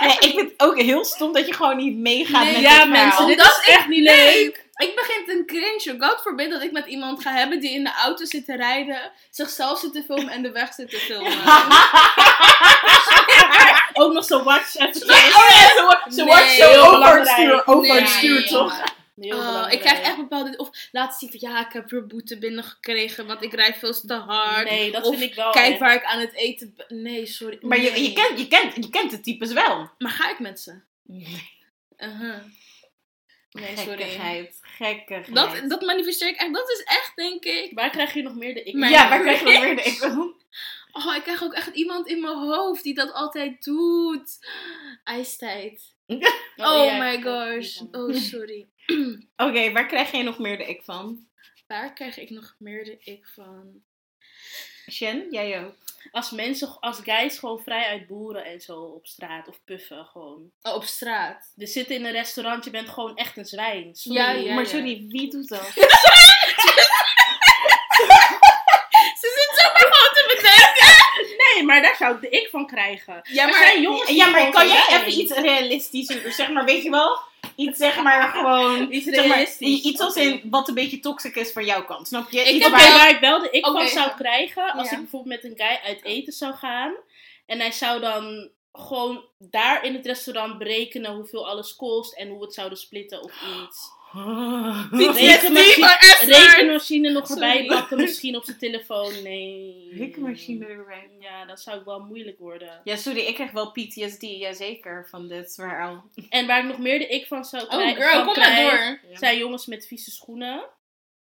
[0.01, 2.79] Nee, ik vind het ook heel stom dat je gewoon niet meegaat Nee, met ja,
[2.79, 3.27] het mensen, verhaal.
[3.27, 4.60] dit Omdat is echt niet Nee, leuk.
[4.81, 5.95] Ik begin te cringe.
[6.07, 9.11] God forbid dat ik met iemand ga hebben die in de auto zit te rijden,
[9.29, 11.31] zichzelf zit te filmen en de weg zit te filmen.
[14.05, 15.01] Ook nog zo watch even.
[15.01, 18.83] Oh ja, Nee, wordt zo heel over het stuur, over Nee, het stuur, toch?
[19.15, 20.57] Oh, ik krijg echt bepaalde.
[20.57, 24.13] Of laat zien van ja, ik heb weer boete binnengekregen, want ik rijd veel te
[24.13, 24.69] hard.
[24.69, 25.51] Nee, dat of vind ik wel.
[25.51, 25.79] Kijk echt.
[25.79, 27.01] waar ik aan het eten ben.
[27.01, 27.57] Nee, sorry.
[27.61, 28.03] Maar je, Nee.
[28.03, 29.89] je, kent, je, kent, je kent de types wel.
[29.97, 30.81] Maar ga ik met ze?
[31.97, 32.35] Uh-huh.
[33.51, 33.97] Nee, sorry.
[33.97, 35.35] Gekkigheid, gekkigheid.
[35.35, 36.53] Dat, dat manifesteer ik echt.
[36.53, 37.71] Dat is echt, denk ik.
[37.73, 38.73] Waar krijg je nog meer de ik?
[38.73, 40.35] Maar- ja, waar krijg je dan weer de ik van?
[40.91, 44.39] Oh, ik krijg ook echt iemand in mijn hoofd die dat altijd doet.
[45.03, 45.81] IJstijd.
[46.55, 47.81] Oh, ja, my gosh.
[47.91, 48.67] Oh, sorry.
[49.47, 51.27] Oké, waar krijg jij nog meer de ik van?
[51.67, 53.81] Waar krijg ik nog meer de ik van?
[54.91, 55.75] Shen, jij ook.
[56.11, 60.51] Als mensen, als guys gewoon vrij uit boeren en zo op straat of puffen gewoon.
[60.61, 61.51] Oh, op straat.
[61.55, 63.95] Dus zitten in een restaurant, je bent gewoon echt een zwijn.
[63.95, 64.19] Sorry.
[64.19, 64.53] Ja, ja.
[64.53, 65.71] maar sorry, wie doet dat?
[69.21, 70.99] Ze zit zo maar gewoon te bedenken.
[71.55, 73.19] Nee, maar daar zou ik van krijgen.
[73.23, 76.83] Ja, Er maar- zijn jongens Ja, maar kan jij even iets realistischer, zeg maar, weet
[76.83, 77.19] je wel?
[77.55, 81.51] Iets zeg maar gewoon, Iets zeg maar, iets als in wat een beetje toxic is
[81.51, 82.39] van jouw kant, snap je?
[82.55, 84.95] Oké, waar- waar ik wel de ik Oké, van zou krijgen, als Ja.
[84.95, 86.93] ik bijvoorbeeld met een guy uit eten zou gaan.
[87.45, 92.37] En hij zou dan gewoon daar in het restaurant berekenen hoeveel alles kost en hoe
[92.39, 93.31] we het zouden splitten of
[93.63, 93.89] iets.
[94.11, 95.57] PTSD
[95.99, 96.55] Esther.
[96.55, 99.23] Rekenmachine nog erbij pakken, misschien op zijn telefoon.
[99.23, 99.89] Nee.
[99.97, 101.09] Rekenmachine erbij.
[101.19, 102.81] Ja, dat zou ik wel moeilijk worden.
[102.83, 106.09] Ja, sorry, ik krijg wel PTSD, jazeker, van dit verhaal.
[106.29, 108.61] En waar ik nog meer de ik van zou Oh, krijgen, girl, van kom maar
[108.61, 109.17] door.
[109.17, 110.63] zijn jongens met vieze schoenen.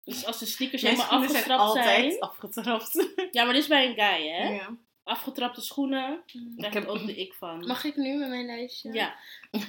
[0.03, 1.87] Dus als de sneakers Mijn helemaal zijn afgestrapt zijn.
[2.03, 3.07] altijd afgetrapt.
[3.31, 4.49] Ja, maar dit is bij een guy, hè?
[4.53, 4.75] Ja.
[5.05, 6.21] Afgetrapte schoenen,
[6.55, 7.65] daar Ik heb ook de ik van.
[7.67, 8.93] Mag ik nu met mijn lijstje?
[8.93, 9.15] Ja.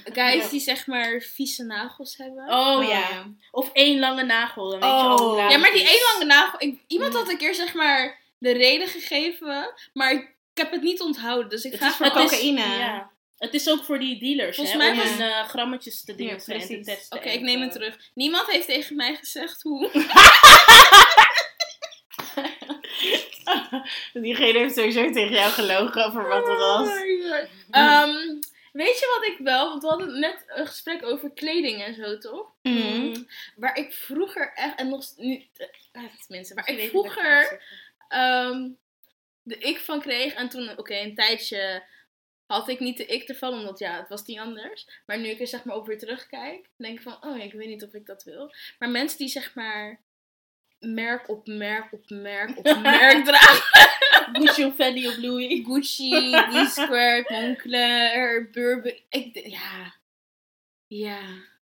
[0.05, 0.49] Guys Ja.
[0.51, 2.49] die zeg maar vieze nagels hebben.
[2.53, 3.27] Oh, ja.
[3.51, 5.37] Of één lange nagel, dan weet Oh.
[5.47, 6.61] je Ja, maar die één lange nagel.
[6.63, 7.19] Ik, iemand Mm.
[7.19, 11.49] had een keer zeg maar de reden gegeven, maar ik, ik heb het niet onthouden.
[11.49, 12.77] Dus ik Het ga is voor gewoon- Het is- cocaïne.
[12.79, 13.11] Ja.
[13.39, 16.15] Het is ook voor die dealers, Volgens hè, mij om was- hun eh, grammetjes te
[16.15, 16.85] dingen Ja, en te precies.
[16.87, 17.19] testen.
[17.19, 18.11] Oké, ik neem het terug.
[18.15, 19.91] Niemand heeft tegen mij gezegd hoe.
[24.13, 26.89] Diegene heeft sowieso tegen jou gelogen over wat het was.
[26.89, 27.49] Oh my God.
[27.71, 28.41] Ehm,
[28.73, 29.69] weet je wat ik wel?
[29.69, 32.53] Want we hadden net een gesprek over kleding en zo, toch?
[32.63, 33.23] Mhm.
[33.57, 35.45] Waar ik vroeger echt, en nog s- nu,
[35.93, 37.61] eh, tenminste, waar ik vroeger
[38.09, 38.69] ehm,
[39.43, 40.35] de ik van kreeg.
[40.35, 41.83] En toen, oké, een tijdje
[42.47, 44.89] had ik niet de ik ervan, omdat ja, het was niet anders.
[45.07, 47.53] Maar nu ik er zeg maar op weer terugkijk, denk ik van, oh ja, ik
[47.53, 48.55] weet niet of ik dat wil.
[48.79, 50.01] Maar mensen die zeg maar
[50.81, 53.89] merk op merk op merk op merk dragen.
[54.33, 55.61] Gucci of Fendi of Louis.
[55.65, 59.03] Gucci, D-Squared, Moncler, Burberry.
[59.09, 59.95] Ik, ja.
[60.87, 61.19] Ja.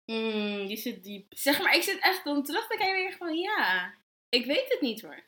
[0.06, 1.26] Mm, die zit diep.
[1.30, 3.94] Zeg maar, ik zit echt dan terug te kijken en denk van, ja.
[4.30, 5.24] Ik weet het niet hoor.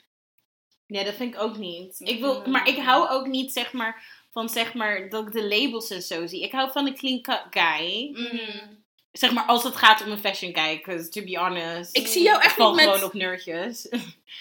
[0.88, 2.00] Ja, dat vind ik ook niet.
[2.00, 5.48] Ik wil, maar ik hou ook niet zeg maar van zeg maar dat ik de
[5.48, 6.44] labels en zo zie.
[6.44, 8.10] Ik hou van een clean cut guy.
[8.14, 8.84] Mm.
[9.18, 10.76] Zeg maar als het gaat om een fashion guy.
[10.84, 11.98] Because to be honest.
[11.98, 13.88] Ik zie jou ik echt val niet met gewoon op nerdjes.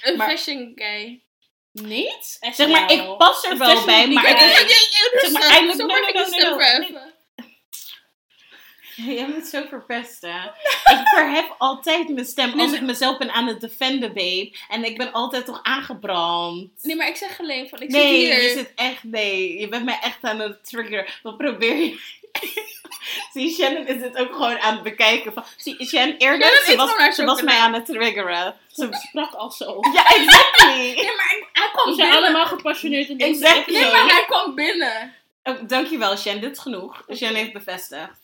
[0.03, 1.21] een maar- fashion guy.
[1.73, 2.37] Niet?
[2.41, 3.13] Echt Zeg maar, wel.
[3.13, 6.21] ik pas er wel bij, maar Zeg maar, eindelijk- Zo no, maak no,
[6.97, 7.13] ik.
[9.17, 10.53] Jij moet zo verpesten.
[10.85, 14.53] ik verhef altijd mijn stem Nee, als ik mezelf ben aan het defenden, babe.
[14.69, 16.71] En ik ben altijd toch aangebrand.
[16.83, 18.43] Nee, maar ik zeg alleen van, ik nee, zit hier.
[18.43, 19.59] je zit echt, nee.
[19.61, 21.07] Je bent mij echt aan het triggeren.
[21.23, 22.01] Wat probeer je?
[23.33, 25.33] Zie, Shannon is het ook gewoon aan het bekijken.
[25.33, 28.57] Van, zie, Shannon, eerder, Shannon ze, was, ze mij aan het triggeren.
[28.73, 29.79] Ze, sprak al zo.
[29.95, 30.75] ja, exactly.
[30.95, 32.17] Nee, maar hij We kwam zijn binnen.
[32.29, 33.75] allemaal gepassioneerd in deze Exactly.
[33.75, 35.15] Nee, maar hij kwam binnen.
[35.43, 36.41] Oh, dankjewel, Shen.
[36.41, 37.05] Dit is genoeg.
[37.15, 38.21] Shen heeft bevestigd.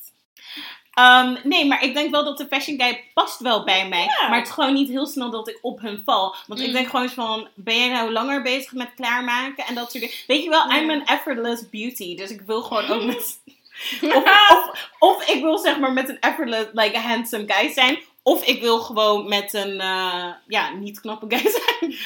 [0.95, 4.03] Ehm, nee, maar ik denk wel dat de fashion guy past wel bij mij.
[4.21, 4.29] Ja.
[4.29, 6.35] Maar het is gewoon niet heel snel dat ik op hem val.
[6.47, 6.73] Want ik Mm.
[6.73, 10.17] denk gewoon eens van, ben jij nou langer bezig met klaarmaken en dat soort dingen.
[10.27, 10.71] Weet je wel.
[10.71, 12.17] I'm an effortless beauty.
[12.17, 13.39] Dus ik wil gewoon ook met...
[14.17, 17.99] Of, of, of ik wil zeg maar met een effortless, like a handsome guy zijn.
[18.23, 21.51] Of ik wil gewoon met een, eh, ja, niet knappe guy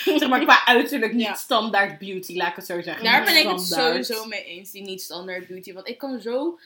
[0.05, 0.19] zijn.
[0.19, 1.35] zeg maar qua uiterlijk niet Ja.
[1.35, 3.05] standaard beauty, laat ik het zo zeggen.
[3.05, 5.73] Daar ben ik het sowieso mee eens, die niet standaard beauty.
[5.73, 6.59] Want ik kan zo...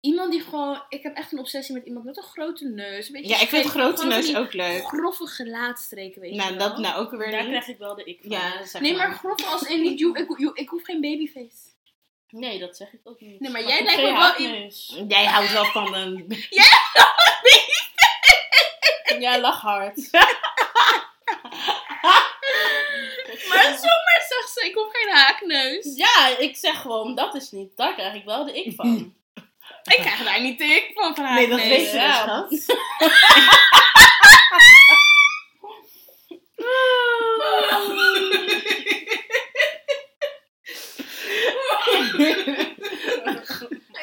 [0.00, 0.82] Iemand die gewoon...
[0.88, 3.06] Ik heb echt een obsessie met iemand met een grote neus.
[3.06, 4.82] Een beetje Ja, ik vind grote neus ook leuk.
[4.86, 6.68] Grove gelaatstreken, weet je Nou, wel.
[6.68, 7.48] dat nou ook weer Daar niet.
[7.50, 8.30] krijg ik wel de ik van.
[8.30, 9.16] Ja, zeg Nee, maar maar.
[9.16, 10.00] grove als in niet...
[10.00, 11.56] Ik, ik, ik hoef geen babyface.
[12.30, 13.40] Nee, dat zeg ik ook niet.
[13.40, 14.96] Nee, maar ik jij lijkt me wel haakneus.
[15.08, 16.26] Jij houdt wel van een...
[19.18, 19.96] Ja, lach hard.
[23.48, 25.96] Maar zomaar zegt ze, ik hoef geen haakneus.
[25.96, 27.76] Ja, ik zeg gewoon, dat is niet.
[27.76, 29.14] Daar krijg ik wel de ik van.
[29.84, 31.34] Ik krijg daar niet tik van van haar.
[31.34, 32.46] Nee, dat weet je ja.
[32.48, 32.78] dus, schat.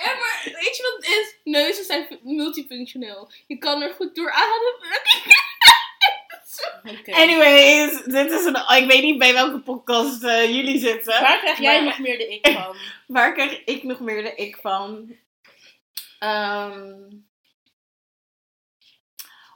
[0.03, 1.35] Ja, maar weet je wat het is?
[1.43, 3.31] Neuzen zijn multifunctioneel.
[3.47, 5.01] Je kan er goed door ademen.
[6.99, 7.11] Oké.
[7.11, 8.55] Anyways, dit is een...
[8.55, 11.21] Ik weet niet bij welke podcast eh, jullie zitten.
[11.21, 12.75] Waar krijg jij Maar- nog meer de ik van?
[13.17, 15.15] Waar krijg ik nog meer de ik van?
[16.19, 17.09] Ehm,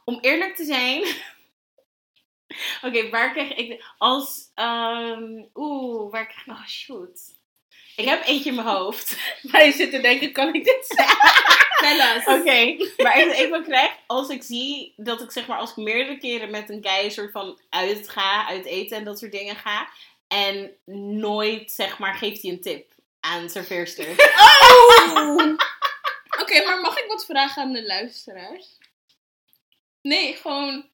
[0.06, 1.04] om eerlijk te zijn.
[2.82, 3.68] Oké, waar krijg ik.
[3.70, 4.52] de- Als.
[4.56, 6.54] ehm, Oeh, waar krijg ik.
[6.54, 7.20] Oh, shoot.
[7.96, 9.18] Ik heb eentje in mijn hoofd.
[9.52, 11.50] Maar je zit te denken, kan ik dit zeggen?
[12.40, 15.76] Oké, maar ik, ik wel krijg als ik zie dat ik zeg maar als ik
[15.76, 19.56] meerdere keren met een guy soort van uit ga, uit eten en dat soort dingen
[19.56, 19.90] ga.
[20.28, 20.72] En
[21.20, 24.08] nooit zeg maar geeft hij een tip aan serveerster.
[25.14, 25.56] Oh!
[26.42, 28.78] Oké, maar mag ik wat vragen aan de luisteraars?
[30.02, 30.91] Nee, gewoon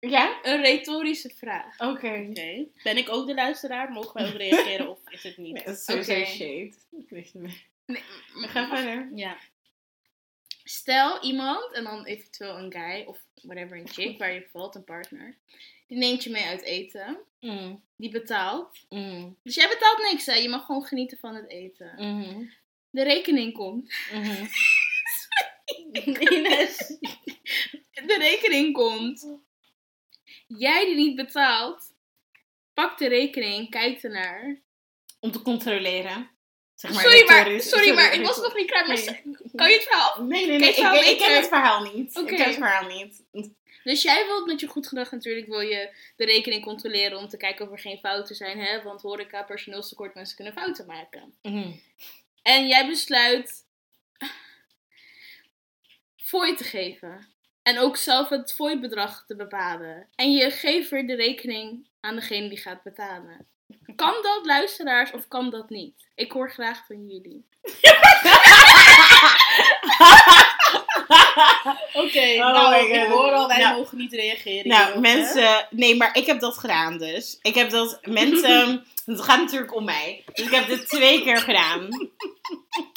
[0.00, 0.38] Ja?
[0.42, 1.80] een retorische vraag.
[1.80, 2.26] Oké.
[2.30, 2.66] Oké.
[2.82, 3.92] Ben ik ook de luisteraar?
[3.92, 5.54] Mogen wij ook reageren of is het niet?
[5.54, 6.72] Nee, dat is sowieso shade.
[6.98, 7.64] Ik weet het niet.
[7.86, 8.02] Nee,
[8.34, 9.10] We gaan verder.
[9.14, 9.36] Ja.
[10.64, 14.84] Stel iemand, en dan eventueel een guy of whatever, een chick waar je valt, een
[14.84, 15.36] partner.
[15.86, 17.18] Die neemt je mee uit eten.
[17.40, 18.78] Mm, Die betaalt.
[18.88, 20.34] mm, Dus jij betaalt niks, hè?
[20.34, 21.92] Je mag gewoon genieten van het eten.
[21.96, 22.44] mhm,
[22.90, 23.94] De rekening komt.
[26.30, 26.76] Ines.
[28.06, 29.26] De rekening komt.
[30.58, 31.92] Jij die niet betaalt,
[32.74, 34.60] pakt de rekening, kijkt ernaar.
[35.20, 36.30] Om te controleren.
[36.74, 38.86] Zeg sorry, maar, sorry, maar ik was nog niet klaar.
[38.86, 39.36] Maar Nee.
[39.54, 40.22] kan je het verhaal?
[40.22, 40.68] Nee, nee, nee.
[40.68, 42.16] je verhaal Ik, ik ken het verhaal niet.
[42.18, 43.22] Ik ken het verhaal niet.
[43.84, 47.36] Dus jij wilt met je goed gedrag natuurlijk wil je de rekening controleren om te
[47.36, 48.58] kijken of er geen fouten zijn.
[48.58, 48.82] Hè?
[48.82, 51.34] Want horeca, personeelstekort, mensen kunnen fouten maken.
[51.42, 51.70] Mhm.
[52.42, 53.64] En jij besluit
[56.16, 57.28] fooi te geven.
[57.70, 60.06] En ook zelf het fooibedrag te bepalen.
[60.14, 63.46] En je geeft weer de rekening aan degene die gaat betalen.
[63.96, 66.08] Kan dat, luisteraars, of kan dat niet?
[66.14, 67.46] Ik hoor graag van jullie.
[72.04, 74.68] Oké, Oh nou, ik hoor al, wij Nou, mogen niet reageren.
[74.68, 75.10] Nou, hierop, hè?
[75.16, 75.66] mensen.
[75.70, 77.38] Nee, maar ik heb dat gedaan dus.
[77.42, 77.98] Ik heb dat.
[78.02, 78.84] Mensen.
[79.06, 80.24] Het gaat natuurlijk om mij.
[80.32, 81.88] Dus ik heb dit twee keer gedaan.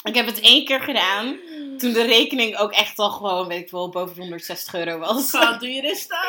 [0.03, 1.39] Ik heb het één keer gedaan.
[1.77, 5.27] Toen de rekening ook echt al gewoon, weet ik wel, boven de 160 euro was.
[5.27, 6.17] Schat, doe je rustig.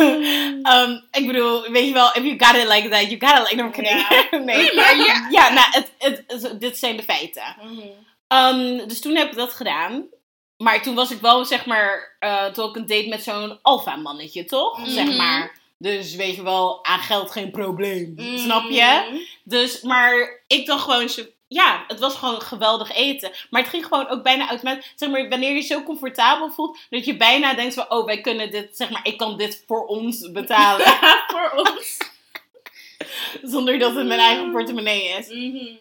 [0.00, 3.56] Um, ik bedoel, weet je wel, if you got it like that, you got it
[3.56, 4.30] like that.
[4.44, 5.26] Nee, maar ja.
[5.30, 7.56] ja, nou, het, het, het- dit zijn de feiten.
[7.62, 8.60] Mhm.
[8.60, 10.04] Um, dus toen heb ik dat gedaan.
[10.56, 13.58] Maar toen was ik wel, zeg maar, eh toen had ik een date met zo'n
[13.62, 14.78] alfa mannetje, toch?
[14.78, 14.90] Mhm.
[14.90, 15.58] Zeg maar.
[15.78, 18.14] Dus weet je wel, aan geld geen probleem.
[18.36, 19.06] Snap je?
[19.10, 19.16] Mhm.
[19.44, 21.08] Dus, maar ik dacht gewoon,
[21.48, 23.32] ja, het was gewoon geweldig eten.
[23.50, 24.92] Maar het ging gewoon ook bijna automatisch.
[24.96, 28.20] Zeg maar, wanneer je je zo comfortabel voelt, dat je bijna denkt van, oh, wij
[28.20, 30.86] kunnen dit, zeg maar, ik kan dit voor ons betalen.
[31.32, 31.98] Voor ons.
[33.52, 35.28] zonder dat het mijn eigen portemonnee is.
[35.28, 35.74] Mhm.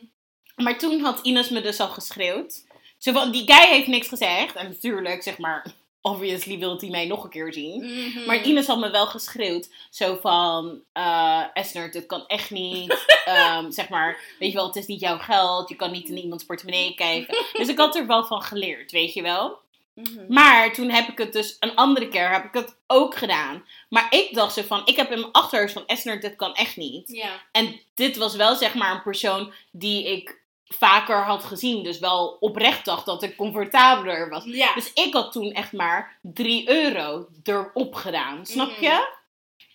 [0.56, 2.64] Maar toen had Ines me dus al geschreeuwd.
[2.98, 4.56] Zo van, die guy heeft niks gezegd.
[4.56, 5.66] En natuurlijk, zeg maar,
[6.06, 7.84] obviously wil hij mij nog een keer zien.
[7.84, 8.26] Mhm.
[8.26, 9.70] Maar Ines had me wel geschreeuwd.
[9.90, 12.94] Zo van, eh Esner, dit kan echt niet.
[13.26, 15.70] Ehm, zeg maar, weet je wel, het is niet jouw geld.
[15.70, 17.38] Je kan niet in iemands portemonnee kijken.
[17.54, 19.58] Dus ik had er wel van geleerd, weet je wel.
[19.94, 20.34] Mhm.
[20.34, 23.66] Maar toen heb ik het dus, een andere keer heb ik het ook gedaan.
[23.90, 26.78] Maar ik dacht zo van, ik heb in mijn achterhoofd van Esner, dit kan echt
[26.78, 27.26] niet.
[27.52, 31.84] En dit was wel zeg maar een persoon die ik vaker had gezien.
[31.84, 34.44] Dus wel oprecht dacht dat ik comfortabeler was.
[34.46, 34.74] Ja.
[34.74, 38.46] Dus ik had toen echt maar 3 euro erop gedaan.
[38.46, 38.84] Snap Mhm.
[38.84, 39.14] je?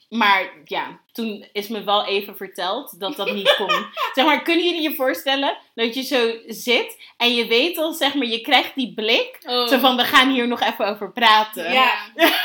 [0.08, 3.86] Maar ja, toen is me wel even verteld dat dat niet kon.
[4.14, 8.14] zeg maar, kunnen jullie je voorstellen dat je zo zit en je weet al, zeg
[8.14, 9.38] maar, je krijgt die blik.
[9.46, 9.66] Oh.
[9.66, 11.72] Zo van, we gaan hier nog even over praten.
[11.72, 11.92] Ja.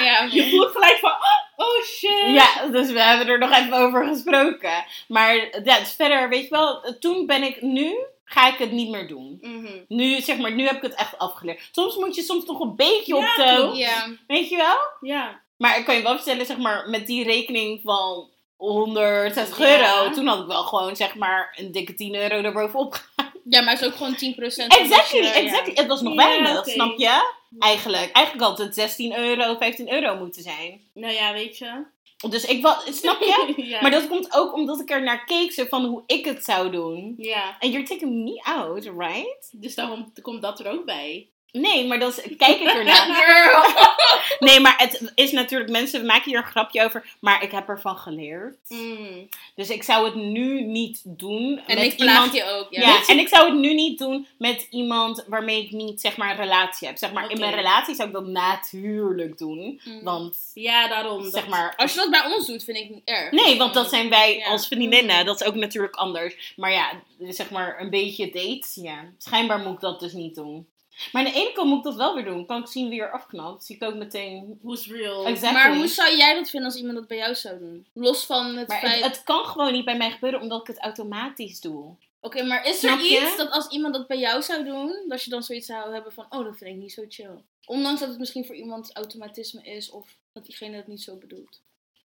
[0.00, 2.34] Ja, Je voelt gelijk van, oh, oh shit.
[2.34, 4.84] Ja, dus we hebben er nog even over gesproken.
[5.08, 8.90] Maar ja, dus verder, weet je wel, toen ben ik nu, ga ik het niet
[8.90, 9.38] meer doen.
[9.40, 9.72] Mhm.
[9.88, 11.68] Nu, zeg maar, nu heb ik het echt afgeleerd.
[11.72, 13.36] Soms moet je soms toch een beetje Ja, op
[13.72, 14.06] de, ja.
[14.26, 14.76] weet je wel?
[15.00, 15.40] Ja.
[15.56, 19.76] Maar ik kan je wel vertellen, zeg maar, met die rekening van 160 Ja.
[19.76, 23.04] euro, toen had ik wel gewoon, zeg maar, een dikke 10 euro erbovenop.
[23.48, 25.72] Ja, maar het is ook gewoon 10% van Exactly, wat je- exactly.
[25.74, 27.32] Het was nog Ja, weinig, snap je?
[27.58, 28.12] Eigenlijk.
[28.12, 30.80] Eigenlijk had het 16 euro, 15 euro moeten zijn.
[30.94, 31.84] Nou ja, weet je.
[32.28, 33.52] Dus ik was, snap je?
[33.72, 33.80] ja.
[33.80, 36.70] Maar dat komt ook omdat ik er naar keek, zo van hoe ik het zou
[36.70, 37.14] doen.
[37.16, 37.56] Ja.
[37.58, 39.48] En you're taking me out, right?
[39.52, 41.28] Dus daarom komt dat er ook bij.
[41.52, 43.98] Nee, maar dan kijk ik ernaar.
[44.38, 47.96] Nee, maar het is natuurlijk, mensen maken hier een grapje over, maar ik heb ervan
[47.96, 48.56] geleerd.
[48.68, 49.28] Mm.
[49.54, 52.32] Dus ik zou het nu niet doen En met ik iemand...
[52.34, 52.66] je ook.
[52.70, 52.80] Ja.
[52.80, 56.30] Ja, en ik zou het nu niet doen met iemand waarmee ik niet, zeg maar,
[56.30, 56.96] een relatie heb.
[56.96, 59.80] Zeg maar, in mijn relatie zou ik dat natuurlijk doen.
[59.84, 60.02] Mm.
[60.04, 61.22] Want, Ja, daarom.
[61.22, 61.74] zeg dat- maar...
[61.76, 63.30] Als je dat bij ons doet, vind ik niet erg.
[63.30, 64.46] Nee, want dat zijn wij Ja.
[64.50, 65.24] als vriendinnen.
[65.24, 66.54] Dat is ook natuurlijk anders.
[66.56, 66.90] Maar ja,
[67.28, 68.74] zeg maar een beetje dates.
[68.74, 70.66] Ja, schijnbaar moet ik dat dus niet doen.
[71.12, 72.46] Maar aan de ene kant moet ik dat wel weer doen.
[72.46, 73.64] Kan ik zien wie er afknapt.
[73.64, 74.58] Zie ik ook meteen...
[74.62, 75.26] Who's real?
[75.26, 75.52] Exactly.
[75.52, 77.86] Maar hoe zou jij dat vinden als iemand dat bij jou zou doen?
[77.92, 79.02] Los van het Maar feit...
[79.02, 81.94] het, het kan gewoon niet bij mij gebeuren omdat ik het automatisch doe.
[82.20, 83.20] Oké, maar is er Snap je?
[83.20, 86.12] iets dat als iemand dat bij jou zou doen, dat je dan zoiets zou hebben
[86.12, 87.42] van, oh, dat vind ik niet zo chill.
[87.64, 91.60] Ondanks dat het misschien voor iemand automatisme is of dat diegene het niet zo bedoelt.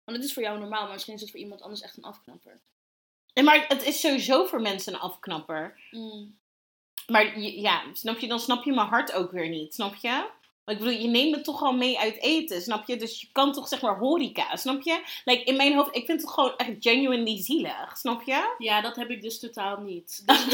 [0.04, 2.04] Want het is voor jou normaal, maar misschien is het voor iemand anders echt een
[2.04, 2.60] afknapper.
[3.32, 5.78] En maar het is sowieso voor mensen een afknapper.
[5.90, 6.38] Mm.
[7.10, 10.24] Maar ja, snap je, dan snap je mijn hart ook weer niet, snap je?
[10.64, 12.96] Want ik bedoel, je neemt het toch al mee uit eten, snap je?
[12.96, 15.00] Dus je kan toch zeg maar horeca, snap je?
[15.24, 18.54] Like, in mijn hoofd, ik vind het gewoon echt genuinely zielig, snap je?
[18.58, 20.22] Ja, dat heb ik dus totaal niet.
[20.26, 20.44] Dus-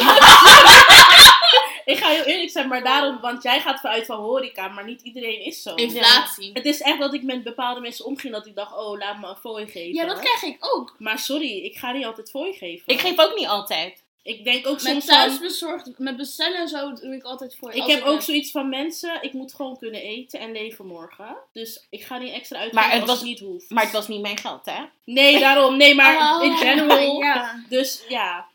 [1.93, 5.03] ik ga heel eerlijk zijn, maar daarom, want jij gaat vanuit van horeca, maar niet
[5.03, 5.75] iedereen is zo.
[5.75, 6.51] Inflatie.
[6.53, 9.29] Het is echt dat ik met bepaalde mensen omging dat ik dacht, oh, laat me
[9.29, 9.95] een fooi geven.
[9.95, 10.95] Ja, dat krijg ik ook.
[10.99, 12.85] Maar sorry, ik ga niet altijd fooi geven.
[12.87, 14.05] Ik geef ook niet altijd.
[14.27, 17.57] Ik denk ook Met soms thuis van, bezorgd, met bestellen en zo doe ik altijd
[17.57, 17.73] voor.
[17.73, 21.37] ik heb ook zoiets van mensen, ik moet gewoon kunnen eten en leven morgen.
[21.53, 23.71] Dus ik ga niet extra Maar uitgeven het als was- het niet hoeft.
[23.71, 24.83] Maar het was niet mijn geld, hè?
[25.05, 25.77] Nee, daarom.
[25.77, 27.21] Nee, maar Oh, in general.
[27.23, 27.65] Ja.
[27.69, 28.47] Dus ja.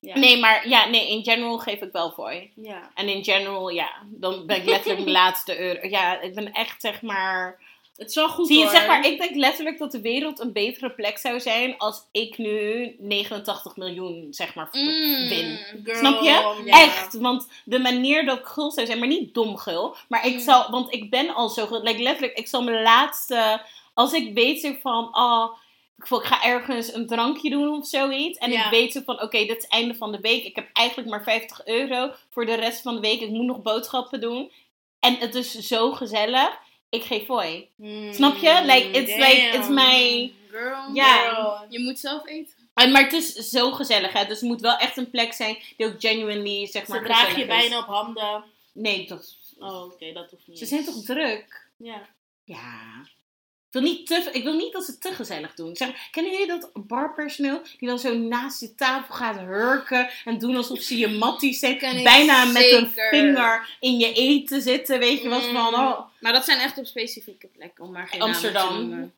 [0.00, 0.18] Ja.
[0.18, 2.48] Nee, maar ja, nee, in general geef ik wel voor je.
[2.54, 2.90] Ja.
[2.94, 5.88] En in general, ja, dan ben ik letterlijk de laatste euro.
[5.88, 7.60] Ja, ik ben echt zeg maar...
[8.02, 8.72] Het wel goed Zie je, hoor.
[8.72, 12.38] zeg maar, ik denk letterlijk dat de wereld een betere plek zou zijn als ik
[12.38, 15.28] nu 89 miljoen, zeg maar, Mm.
[15.28, 15.58] win.
[15.84, 16.62] Girl, Snap je?
[16.66, 20.34] Echt, want de manier dat ik gul zou zijn, maar niet dom gul, maar ik
[20.34, 20.40] Mm.
[20.40, 23.62] zal, want ik ben al zo gul, like, letterlijk, ik zal mijn laatste,
[23.94, 25.56] als ik weet zo van, oh,
[25.96, 28.64] ik ga ergens een drankje doen of zoiets, en Ja.
[28.64, 31.08] ik weet zo van, oké, dit is het einde van de week, ik heb eigenlijk
[31.08, 34.52] maar 50 euro voor de rest van de week, ik moet nog boodschappen doen,
[35.00, 36.58] en het is zo gezellig,
[36.92, 37.68] ik geef fooi.
[37.76, 38.62] Hmm, Snap je?
[38.64, 40.32] Like, it's like, it's my...
[40.50, 40.94] Girl.
[40.94, 41.34] Ja.
[41.34, 41.66] Girl.
[41.68, 42.54] Je moet zelf eten.
[42.74, 44.24] En, maar het is zo gezellig, hè.
[44.24, 47.36] Dus het moet wel echt een plek zijn die ook genuinely, zeg maar, Ze draag
[47.36, 48.44] je bijna op handen.
[48.72, 49.36] Nee, dat...
[49.58, 50.58] Oh, oké, dat hoeft niet.
[50.58, 51.68] Ze zijn toch druk?
[51.76, 52.08] Ja.
[52.44, 53.06] Ja.
[53.72, 55.76] Ik wil, niet te, ik wil niet dat ze te gezellig doen.
[55.76, 60.56] Zeg, kennen jullie dat barpersoneel die dan zo naast je tafel gaat hurken en doen
[60.56, 61.76] alsof ze je?
[61.78, 65.72] Ken ik Bijna met een vinger in je eten zitten, weet je wat van.
[65.72, 65.74] Mm.
[65.74, 66.00] Oh.
[66.20, 69.12] Maar dat zijn echt op specifieke plekken, om maar geen Amsterdam.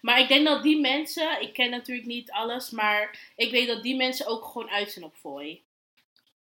[0.00, 3.82] Maar ik denk dat die mensen, ik ken natuurlijk niet alles, maar ik weet dat
[3.82, 5.62] die mensen ook gewoon uit zijn op fooi.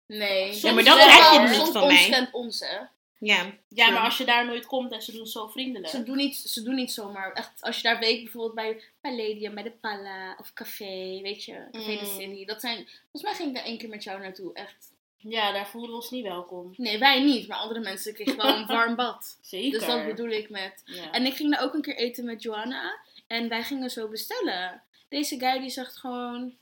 [0.07, 0.59] Nee.
[0.61, 2.29] Ja, maar dat krijg je niet soms van mij.
[2.31, 2.77] ons hè.
[3.19, 3.51] Ja.
[3.67, 5.91] Ja, maar als je daar nooit komt en ze doen zo vriendelijk.
[5.91, 7.31] Ze doen, niet, ze doen niet zomaar.
[7.33, 11.67] Echt, als je daar weet, bijvoorbeeld bij Palladium, bij de Pala of Café, weet je,
[11.71, 12.19] Café de Mm.
[12.19, 12.45] City.
[12.45, 12.75] Dat zijn,
[13.11, 14.95] volgens mij ging ik daar één keer met jou naartoe, echt.
[15.17, 16.73] Ja, daar voelen we ons niet welkom.
[16.77, 19.37] Nee, wij niet, maar andere mensen kregen wel een warm bad.
[19.41, 19.79] Zeker.
[19.79, 20.81] Dus dat bedoel ik met.
[20.85, 21.11] Ja.
[21.11, 22.99] En ik ging daar ook een keer eten met Joanna.
[23.27, 24.81] En wij gingen zo bestellen.
[25.09, 26.55] Deze guy die zegt gewoon...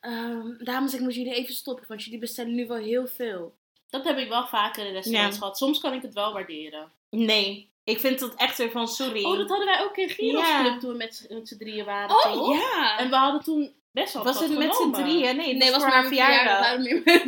[0.00, 1.84] ehm, dames, ik moet jullie even stoppen.
[1.88, 3.54] Want jullie bestellen nu wel heel veel.
[3.90, 5.38] Dat heb ik wel vaker in restaurants Ja.
[5.40, 5.58] gehad.
[5.58, 6.90] Soms kan ik het wel waarderen.
[7.10, 7.70] Nee.
[7.84, 9.24] Ik vind dat echt zo van, sorry.
[9.24, 10.60] Oh, dat hadden wij ook in Giros Ja.
[10.60, 12.52] Club toen we met, met z'n drieën waren, toch?
[12.58, 12.98] ja!
[12.98, 15.36] En we hadden toen best wel was het met z'n drieën?
[15.36, 16.74] Nee, het nee, was, maar een verjaardag.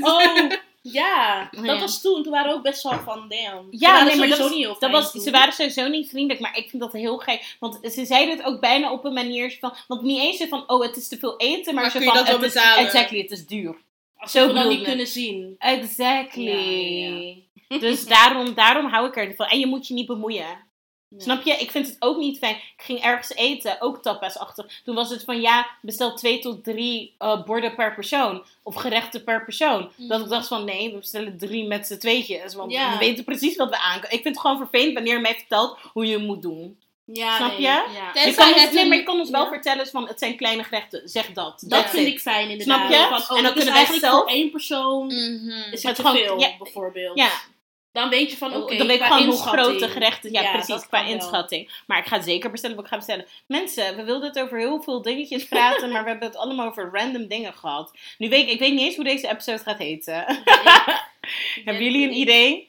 [0.00, 0.50] Oh,
[0.82, 1.48] ja.
[1.52, 1.62] Ja.
[1.62, 2.22] Dat was toen.
[2.22, 3.66] Toen waren we ook best wel van, damn.
[3.70, 6.08] Ze Ja, waren nee, maar dat, sowieso was- niet dat was, ze waren sowieso niet
[6.08, 7.56] vriendelijk, maar ik vind dat heel gek.
[7.60, 10.82] Want ze zeiden het ook bijna op een manier van, want niet eens van, oh,
[10.82, 12.84] het is te veel eten, maar, Maar je van, dat wel het is, betalen?
[12.84, 13.76] exactly, het is duur.
[14.26, 15.54] Zo bedoelde niet kunnen zien.
[15.58, 17.42] Exactly.
[17.80, 19.46] Dus daarom, daarom hou ik er van.
[19.46, 20.66] En je moet je niet bemoeien.
[21.16, 21.52] Snap je?
[21.52, 22.54] Ik vind het ook niet fijn.
[22.56, 24.80] Ik ging ergens eten, ook tapas achter.
[24.84, 28.44] Toen was het van ja, bestel twee tot drie eh, borden per persoon.
[28.62, 29.90] Of gerechten per persoon.
[29.96, 32.54] Dat ik dacht van nee, we bestellen drie met z'n tweetjes.
[32.54, 32.92] Want Ja.
[32.92, 34.10] we weten precies wat we aankomen.
[34.16, 36.78] Ik vind het gewoon vervelend wanneer je mij vertelt hoe je het moet doen.
[37.12, 37.60] Ja, Snap nee.
[37.60, 37.66] je?
[37.66, 38.22] Ja.
[38.24, 39.48] Je kan, ons, nee, maar je kan ons wel ja.
[39.48, 41.08] vertellen van het zijn kleine gerechten.
[41.08, 41.62] Zeg dat.
[41.66, 42.78] Dat vind ik fijn inderdaad.
[42.78, 43.06] Snap je?
[43.08, 45.72] Van, oh, en dan kunnen wij zelf- voor één persoon Mhm.
[45.72, 46.50] is Het gewoon- veel, ja.
[46.58, 47.18] bijvoorbeeld.
[47.18, 47.30] Ja,
[47.92, 49.66] Dan weet je van, oké, dan weet ik gewoon hoe inschatting.
[49.66, 50.32] grote gerechten.
[50.32, 51.12] Ja, Ja, precies, qua wel.
[51.12, 51.70] inschatting.
[51.86, 53.26] Maar ik ga zeker bestellen wat ik ga bestellen.
[53.46, 56.88] Mensen, we wilden het over heel veel dingetjes praten, maar we hebben het allemaal over
[56.92, 57.92] random dingen gehad.
[58.18, 60.24] Nu weet ik, ik weet niet eens hoe deze episode gaat heten.
[61.64, 62.67] hebben jullie een idee?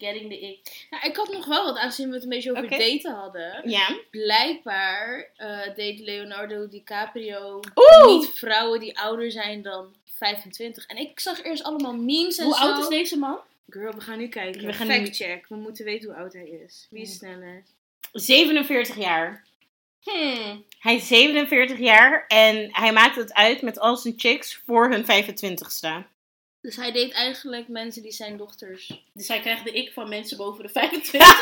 [0.00, 0.86] Getting the ick.
[0.90, 3.70] Ja, ik had nog wel wat, aangezien we het een beetje over daten hadden.
[3.70, 3.98] Ja.
[4.10, 8.06] Blijkbaar eh deed Leonardo DiCaprio Oeh!
[8.06, 10.86] niet vrouwen die ouder zijn dan 25.
[10.86, 12.60] En ik zag eerst allemaal memes en Hoe zo.
[12.60, 13.38] oud is deze man?
[13.68, 14.66] Girl, we gaan nu kijken.
[14.66, 15.48] We gaan Fact nu- check.
[15.48, 16.86] We moeten weten hoe oud hij is.
[16.90, 17.62] Wie is sneller?
[18.12, 19.46] 47 jaar.
[20.00, 20.64] Hmm.
[20.78, 25.04] Hij is 47 jaar en hij maakt het uit met al zijn chicks voor hun
[25.04, 26.06] 25ste.
[26.60, 29.02] Dus hij deed eigenlijk mensen die zijn dochters.
[29.12, 31.40] Dus hij krijgt de ik van mensen boven de 25.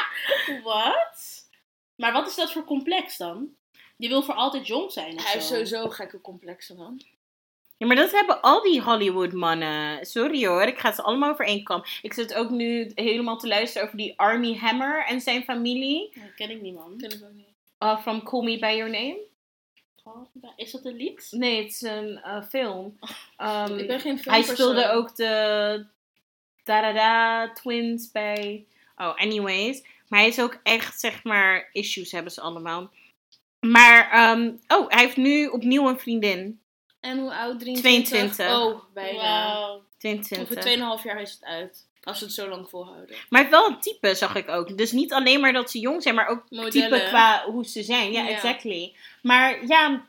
[0.64, 1.48] Wat?
[1.96, 3.48] Maar wat is dat voor complex dan?
[3.96, 5.52] Je wil voor altijd jong zijn of Hij heeft zo.
[5.52, 7.02] sowieso gekke complexen, man.
[7.76, 10.06] Ja, maar dat hebben al die Hollywood-mannen.
[10.06, 11.82] Sorry hoor, ik ga ze allemaal over één kam.
[12.02, 16.10] Ik zit ook nu helemaal te luisteren over die Army Hammer en zijn familie.
[16.14, 16.96] Dat ken ik niet, man.
[16.98, 17.48] Ken ik ook niet.
[17.78, 19.18] Uh, from Call Me By Your Name.
[20.56, 21.28] Is dat een lied?
[21.30, 22.98] Nee, het is een uh, film.
[23.38, 24.54] Um, ik ben geen hij filmpersoon.
[24.54, 25.86] speelde ook de
[26.64, 28.66] Darada Twins bij...
[28.96, 29.82] Oh, anyways.
[30.08, 32.90] Maar hij is ook echt, zeg maar, issues hebben ze allemaal.
[33.60, 36.60] Maar, ehm, oh, hij heeft nu opnieuw een vriendin.
[37.00, 37.60] En hoe oud?
[37.60, 38.08] 23?
[38.08, 38.58] 22.
[38.58, 39.18] Oh, bijna.
[39.18, 39.84] Wauw.
[39.98, 40.58] 22.
[40.58, 41.88] Over 2,5 jaar is het uit.
[42.02, 43.16] Als ze het zo lang volhouden.
[43.28, 44.78] Maar heeft wel een type, zag ik ook.
[44.78, 46.70] Dus niet alleen maar dat ze jong zijn, maar ook Modellen.
[46.72, 48.12] type qua hoe ze zijn.
[48.12, 48.28] Ja, Ja.
[48.28, 48.92] exactly.
[49.22, 50.04] Maar ja,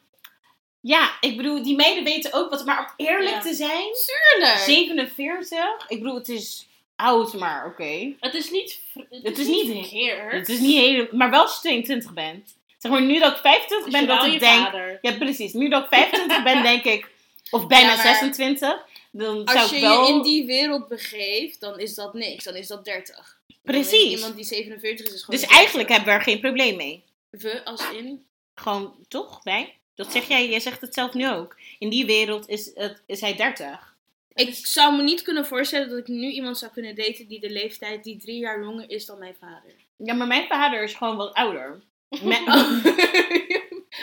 [0.82, 2.66] ja, ik bedoel, die meiden weten ook wat.
[2.66, 3.40] Maar om eerlijk Ja.
[3.42, 3.88] te zijn,
[4.32, 4.58] Tuurlijk!
[4.58, 5.58] 47.
[5.88, 8.14] Ik bedoel, het is oud, maar oké.
[8.20, 8.80] Het is niet...
[8.94, 10.32] Het, Het is, is niet verkeerd.
[10.32, 11.08] Het is niet heel...
[11.12, 12.56] Maar wel als je 22 bent.
[12.78, 14.66] Zeg maar, nu dat ik 25 Dus ben, dat ik denk...
[14.66, 15.00] vader.
[15.02, 15.54] Ja, precies.
[15.54, 17.10] Nu dat ik 25 ben, denk ik...
[17.50, 18.86] Of bijna Ja, maar- 26.
[19.12, 20.08] Dan Als zou je wel...
[20.08, 22.44] je in die wereld begeeft, dan is dat niks.
[22.44, 23.16] Dan is dat 30.
[23.16, 24.12] Dan is Precies.
[24.16, 25.58] iemand die 47 is, is gewoon Dus 30.
[25.58, 27.04] eigenlijk hebben we er geen probleem mee.
[27.30, 28.26] We als in...
[28.56, 29.40] Gewoon, toch?
[29.44, 29.76] Wij?
[29.96, 31.56] Dat zeg jij, jij zegt het zelf nu ook.
[31.80, 33.96] In die wereld is, het, is hij 30.
[34.34, 37.50] Ik zou me niet kunnen voorstellen dat ik nu iemand zou kunnen daten die de
[37.50, 39.74] leeftijd die drie jaar jonger is dan mijn vader.
[39.98, 41.82] Ja, maar mijn vader is gewoon wat ouder.
[42.24, 42.44] Me-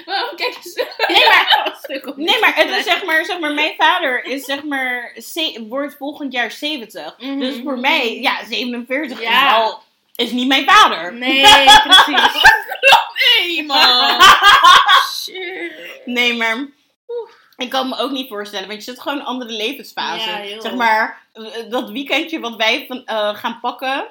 [0.05, 1.13] Waarom kijk je zo?
[1.13, 4.63] nee, maar, Op nee, maar het is zeg maar, zeg maar, mijn vader is zeg
[4.63, 7.15] maar, ze- wordt volgend jaar 70.
[7.19, 7.39] Mhm.
[7.39, 9.47] Dus voor mij, ja, 47 Ja.
[9.47, 9.83] is al,
[10.15, 11.15] is niet mijn vader.
[11.15, 11.41] Nee,
[11.87, 12.43] precies.
[13.41, 14.21] Nee, man.
[15.23, 15.73] Shit.
[16.05, 16.67] Nee, maar
[17.57, 20.31] ik kan me ook niet voorstellen, want je zit gewoon in een andere levensfase.
[20.31, 21.23] Ja, zeg maar,
[21.69, 24.07] dat weekendje wat wij van, eh, gaan pakken,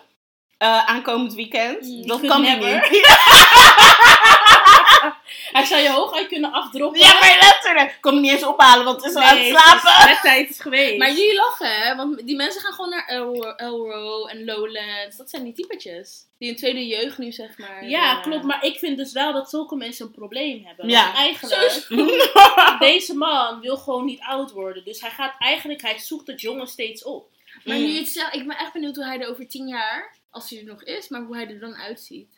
[0.58, 2.88] eh, aankomend weekend, Mm, dat kan never.
[2.92, 3.06] niet.
[5.58, 7.00] Hij zou je hooguit kunnen afdroppen.
[7.00, 7.90] Ja, maar letterlijk.
[7.96, 10.14] Ik kon hem niet eens ophalen, want het is al aan het slapen.
[10.14, 10.98] De tijd is geweest.
[10.98, 11.96] Maar jullie lachen, hè?
[11.96, 15.18] Want die mensen gaan gewoon naar Elro, Elro en Lowlands.
[15.18, 16.26] Dat zijn die typetjes.
[16.40, 17.88] Die een tweede jeugd nu, zeg maar.
[17.88, 18.44] Ja, eh, klopt.
[18.44, 20.90] Maar ik vind dus wel dat zulke mensen een probleem hebben.
[20.90, 21.04] Ja.
[21.04, 21.88] Want eigenlijk,
[22.80, 24.84] deze man wil gewoon niet oud worden.
[24.84, 27.30] Dus hij gaat eigenlijk, hij zoekt het jongen steeds op.
[27.64, 27.82] Maar Mm.
[27.84, 30.50] nu je het zegt, ik ben echt benieuwd hoe hij er over tien jaar, als
[30.50, 32.36] hij er nog is, maar hoe hij er dan uitziet.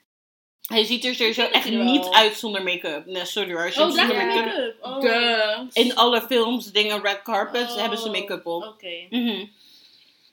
[0.67, 3.05] Hij ziet er sowieso echt er niet uit zonder make-up.
[3.05, 3.65] Nee, sorry hoor.
[3.65, 4.77] Oh, zonder make-up- make-up?
[4.81, 5.67] Oh.
[5.73, 8.63] In alle films, dingen, red carpets, Oh, hebben ze make-up op.
[8.63, 9.05] Oké.
[9.09, 9.45] Mhm.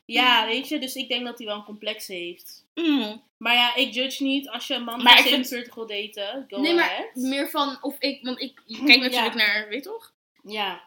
[0.04, 2.64] Ja, weet je, dus ik denk dat hij wel een complex heeft.
[2.74, 3.16] Mhm.
[3.36, 4.48] Maar ja, ik judge niet.
[4.48, 7.14] Als je een man Maar van ik vind- 47 wil daten, go nee, maar ahead.
[7.14, 9.46] meer van of ik, want ik kijk natuurlijk Ja.
[9.46, 10.12] naar, weet je toch?
[10.42, 10.82] Ja.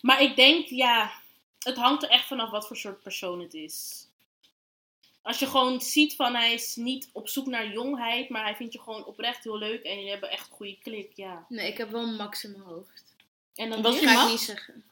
[0.00, 1.12] Maar ik denk, ja,
[1.58, 4.03] het hangt er echt vanaf wat voor soort persoon het is.
[5.24, 8.72] Als je gewoon ziet van hij is niet op zoek naar jongheid, maar hij vindt
[8.72, 11.46] je gewoon oprecht heel leuk en je hebt echt een goede klik, ja.
[11.48, 13.04] Nee, ik heb wel een max in mijn hoofd.
[13.54, 14.24] En dan Wat Dat je ga mag?
[14.24, 14.84] ik niet zeggen.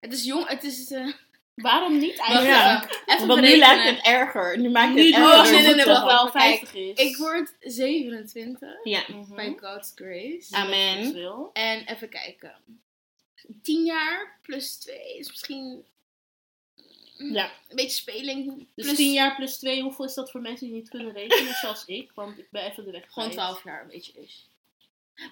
[0.00, 0.90] Het is jong, het is...
[0.90, 1.06] eh
[1.54, 3.02] Waarom niet eigenlijk?
[3.06, 4.58] even Want nu lijkt het erger.
[4.58, 5.38] Nu maakt Nu het erger.
[5.38, 6.58] oh, je nee, nee, nee, wel wacht, kijk.
[6.58, 6.98] 50 is.
[7.10, 9.02] Ik word 27, Ja.
[9.08, 9.34] Mhm.
[9.34, 10.46] by God's grace.
[10.56, 11.12] Amen.
[11.12, 11.50] Wil.
[11.52, 12.54] En even kijken.
[13.62, 15.84] 10 jaar plus 2 is misschien
[17.28, 17.52] Ja.
[17.68, 18.66] een beetje speling.
[18.74, 21.54] Dus plus 10 jaar plus 2, hoeveel is dat voor mensen die niet kunnen rekenen,
[21.54, 22.10] zoals ik?
[22.14, 23.48] Want ik ben even de weg Gewoon kwijt.
[23.48, 24.48] 12 jaar, een beetje is.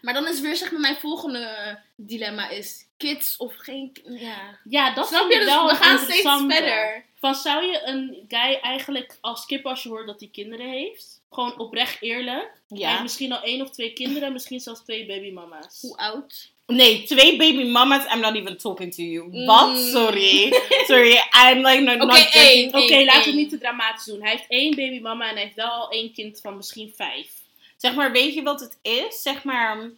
[0.03, 4.59] Maar dan is weer zeg maar mijn volgende dilemma is kids of geen ja.
[4.65, 5.37] Ja, dat Snap je?
[5.37, 7.05] Dus wel we gaan steeds verder.
[7.15, 11.21] Van zou je een guy eigenlijk als kip als je hoort dat hij kinderen heeft?
[11.31, 12.61] Gewoon oprecht eerlijk.
[12.69, 15.81] Hij heeft misschien al één of twee kinderen, misschien zelfs twee babymama's.
[15.81, 16.53] Hoe oud?
[16.73, 19.45] Nee, twee baby mama's, I'm not even talking to you.
[19.47, 19.69] Wat?
[19.69, 19.91] Mm.
[19.91, 20.53] Sorry.
[20.91, 22.69] Sorry, I'm like not, één.
[22.69, 24.21] Oké, één, laten we het niet te dramatisch doen.
[24.23, 27.31] Hij heeft één babymama en hij heeft wel al één kind van misschien vijf.
[27.77, 29.23] Zeg maar, weet je wat het is?
[29.23, 29.91] Zeg maar,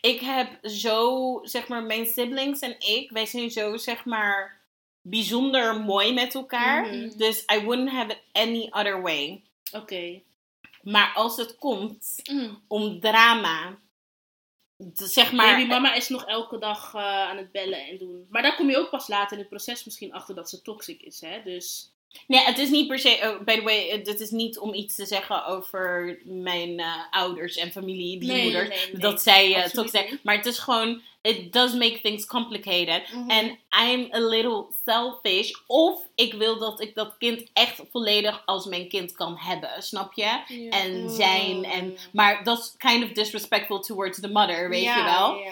[0.00, 4.60] ik heb zo, zeg maar, mijn siblings en ik, wij zijn zo, zeg maar,
[5.02, 6.86] bijzonder mooi met elkaar.
[6.86, 7.10] Mhm.
[7.16, 9.40] Dus I wouldn't have it any other way.
[9.72, 10.20] Oké.
[10.82, 12.62] Maar als het komt Mm.
[12.68, 13.78] om drama,
[14.94, 15.52] d- zeg maar...
[15.52, 18.26] Babymama is nog elke dag eh, aan het bellen en doen.
[18.30, 21.02] Maar daar kom je ook pas later in het proces misschien achter dat ze toxic
[21.02, 21.42] is, hè?
[21.42, 21.93] Dus
[22.26, 23.18] Nee, het is niet per se.
[23.22, 26.92] Oh, by the way, eh, dit is niet om iets te zeggen over mijn eh,
[27.10, 28.68] ouders en familie, die Nee, moeders.
[28.68, 29.00] nee, nee.
[29.00, 30.20] Dat zij uh, toxic zijn.
[30.22, 31.00] Maar het is gewoon.
[31.22, 33.12] It does make things complicated.
[33.12, 33.30] Mhm.
[33.30, 33.58] En
[33.88, 35.50] I'm a little selfish.
[35.66, 39.82] Of ik wil dat ik dat kind echt volledig als mijn kind kan hebben.
[39.82, 40.68] Snap je?
[40.70, 41.64] En zijn.
[41.64, 45.42] En, maar dat is kind of disrespectful towards the mother, weet je wel?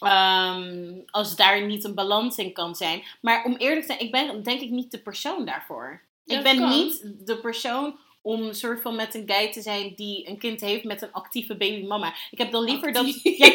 [0.00, 3.02] Ehm, als daar niet een balans in kan zijn.
[3.20, 6.02] Maar om eerlijk te zijn, ik ben denk ik niet de persoon daarvoor.
[6.30, 6.68] Ja, ik ben kan.
[6.68, 10.60] niet de persoon om een soort van met een guy te zijn die een kind
[10.60, 12.14] heeft met een actieve babymama.
[12.30, 13.22] Ik heb dan liever dat...
[13.22, 13.52] Ja,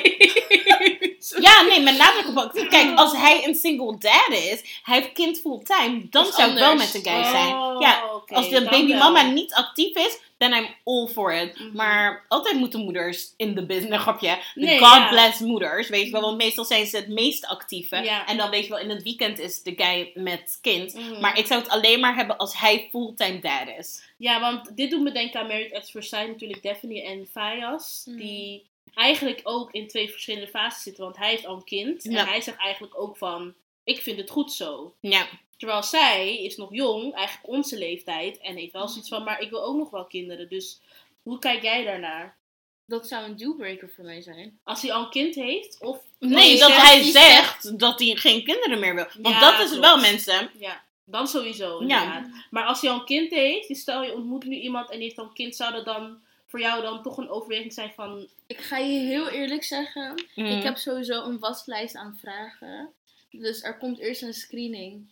[1.47, 2.67] ja, nee, met nadruk op actief.
[2.67, 6.75] Kijk, als hij een single dad is, hij heeft kind fulltime, dan zou ik wel
[6.75, 7.55] met een guy zijn.
[7.55, 11.59] Oh, Ja, Als de babymama niet actief is, then I'm all for it.
[11.59, 11.75] Mhm.
[11.75, 14.37] Maar altijd moeten moeders in de business, grapje.
[14.53, 15.07] De Nee, God ja.
[15.07, 16.21] bless moeders, weet je wel.
[16.21, 17.95] Want meestal zijn ze het meest actieve.
[17.95, 18.27] Ja.
[18.27, 20.93] En dan weet je wel, in het weekend is de guy met kind.
[20.93, 21.19] Mhm.
[21.19, 24.03] Maar ik zou het alleen maar hebben als hij fulltime dad is.
[24.17, 28.03] Ja, want dit doet me denken aan Married at First Sight natuurlijk Daphne en Fayas.
[28.05, 28.17] Mm.
[28.17, 31.03] Die eigenlijk ook in twee verschillende fases zitten.
[31.03, 32.03] Want hij heeft al een kind.
[32.03, 32.19] Ja.
[32.19, 34.93] En hij zegt eigenlijk ook van, ik vind het goed zo.
[34.99, 35.27] Ja.
[35.57, 38.37] Terwijl zij is nog jong, eigenlijk onze leeftijd.
[38.37, 40.49] En heeft wel zoiets van, maar ik wil ook nog wel kinderen.
[40.49, 40.81] Dus
[41.23, 42.37] hoe kijk jij daarnaar?
[42.85, 44.59] Dat zou een dealbreaker voor mij zijn.
[44.63, 45.77] Als hij al een kind heeft?
[45.81, 49.07] Of Nee, dat hij zegt dat hij geen kinderen meer wil.
[49.21, 49.85] Want Ja, dat is klopt.
[49.85, 50.49] wel, mensen.
[50.59, 52.29] ja, dan sowieso Ja.
[52.49, 55.03] Maar als hij al een kind heeft, dus stel je ontmoet nu iemand en die
[55.03, 55.55] heeft al een kind.
[55.55, 58.27] Zou dat dan voor jou dan toch een overweging zijn van...
[58.47, 60.23] Ik ga je heel eerlijk zeggen.
[60.35, 60.47] Mhm.
[60.57, 62.93] Ik heb sowieso een waslijst aan vragen.
[63.31, 65.09] Dus er komt eerst een screening.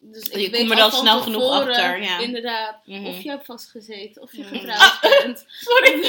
[0.00, 2.18] Dus ik Je weet komt er al dan snel genoeg tevoren, achter, ja.
[2.18, 2.76] Inderdaad.
[2.84, 3.06] Mhm.
[3.06, 4.22] Of je hebt vastgezeten.
[4.22, 4.54] Of je Mhm.
[4.58, 5.44] getrouwd bent.
[5.68, 6.00] Sorry.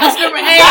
[0.00, 0.64] Dat is nummer één.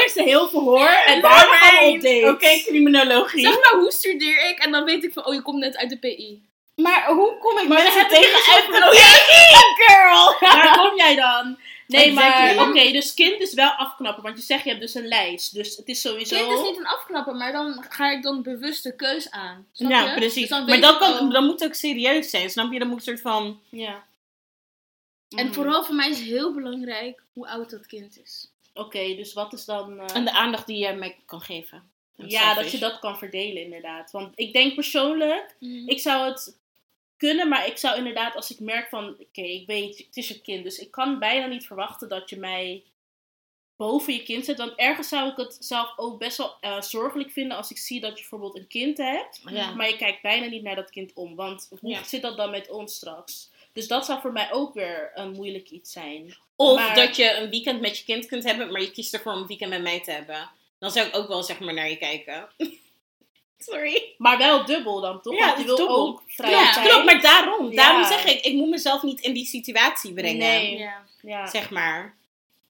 [0.00, 2.28] Eerst een heel verhoor en daarna gaan we op date.
[2.28, 3.46] Oké, criminologie.
[3.46, 4.58] Zeg maar, hoe studeer ik?
[4.58, 6.42] En dan weet ik van, oh, je komt net uit de PI.
[6.76, 10.36] Maar hoe kom ik Maar mensen tegen uit de girl?
[10.50, 11.58] Waar kom jij dan?
[11.86, 14.22] Nee, maar oké, dus kind is wel afknappen.
[14.22, 15.54] Want je zegt, je hebt dus een lijst.
[15.54, 16.36] Dus het is sowieso...
[16.36, 19.66] Kind is niet een afknapper, maar dan ga ik dan bewust de keus aan.
[19.72, 20.14] Snap Ja, je?
[20.14, 20.34] precies.
[20.40, 22.78] Dus dan maar dan, ik kan, dan moet het ook serieus zijn, snap je?
[22.78, 23.60] Dan moet een soort van...
[23.68, 24.04] Ja.
[25.36, 25.54] En Mhm.
[25.54, 28.50] vooral voor mij is heel belangrijk hoe oud dat kind is.
[28.74, 30.00] Oké, dus wat is dan...
[30.00, 31.90] eh, En de aandacht die jij mij kan geven.
[32.16, 34.10] ja, dat je dat kan verdelen inderdaad.
[34.10, 35.88] Want ik denk persoonlijk, Mhm.
[35.88, 36.56] ik zou het
[37.26, 40.42] kunnen, maar ik zou inderdaad, als ik merk van, oké, ik weet, het is een
[40.42, 42.82] kind, dus ik kan bijna niet verwachten dat je mij
[43.76, 44.58] boven je kind zet.
[44.58, 48.00] Want ergens zou ik het zelf ook best wel eh, zorgelijk vinden als ik zie
[48.00, 49.74] dat je bijvoorbeeld een kind hebt, Ja.
[49.74, 51.34] maar je kijkt bijna niet naar dat kind om.
[51.34, 52.02] Want hoe Ja.
[52.04, 53.50] zit dat dan met ons straks?
[53.72, 56.36] Dus dat zou voor mij ook weer een moeilijk iets zijn.
[56.56, 59.32] Of Maar- dat je een weekend met je kind kunt hebben, maar je kiest ervoor
[59.32, 60.50] om een weekend met mij te hebben.
[60.78, 62.48] Dan zou ik ook wel zeg maar naar je kijken.
[63.62, 64.14] Sorry.
[64.18, 65.34] Maar wel dubbel dan, toch?
[65.34, 65.96] Ja, Want je wil dubbel.
[65.96, 66.82] ook Ja.
[66.82, 67.70] Klopt, maar daarom.
[67.70, 67.76] Ja.
[67.76, 70.38] Daarom zeg ik, ik moet mezelf niet in die situatie brengen.
[70.38, 70.78] Nee.
[70.78, 71.04] Ja.
[71.22, 71.46] Ja.
[71.46, 72.16] Zeg maar.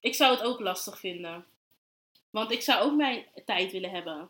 [0.01, 1.45] Ik zou het ook lastig vinden.
[2.31, 4.29] Want ik zou ook mijn tijd willen hebben.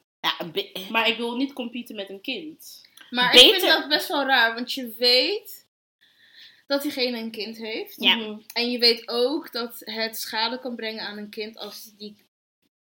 [0.52, 2.88] Bi- Maar ik wil niet competen met een kind.
[3.10, 5.66] Maar ik vind dat best wel raar, want je weet
[6.66, 7.96] dat diegene een kind heeft.
[8.02, 8.14] Ja.
[8.16, 8.38] Mhm.
[8.52, 12.16] En je weet ook dat het schade kan brengen aan een kind als, die,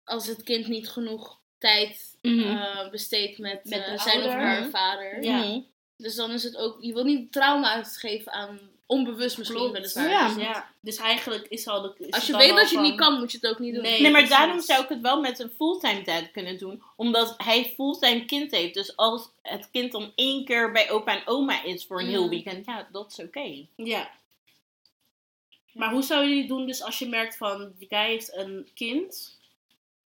[0.04, 2.40] als het kind niet genoeg tijd Mhm.
[2.58, 5.24] eh, besteedt met, Met eh, zijn of haar vader.
[5.24, 5.38] Ja.
[5.38, 5.60] Mhm.
[5.98, 9.74] Dus dan is het ook, je wil niet trauma uitgeven aan onbewust misschien Klopt.
[9.74, 10.10] weliswaar.
[10.10, 10.28] Ja.
[10.34, 11.94] Dus Ja, dus eigenlijk is al de.
[11.98, 13.74] is Als je weet dat je het van- niet kan, moet je het ook niet
[13.74, 13.84] doen.
[13.84, 14.02] Nee.
[14.02, 14.38] Nee, maar precies.
[14.38, 16.84] daarom zou ik het wel met een fulltime dad kunnen doen.
[16.96, 18.74] Omdat hij fulltime kind heeft.
[18.74, 22.24] Dus als het kind dan één keer bij opa en oma is voor een heel
[22.24, 22.30] Mm.
[22.30, 23.66] weekend, ja, dat is oké.
[23.76, 24.10] Ja.
[25.74, 28.68] Maar hoe zou je het doen dus als je merkt van die guy heeft een
[28.74, 29.37] kind,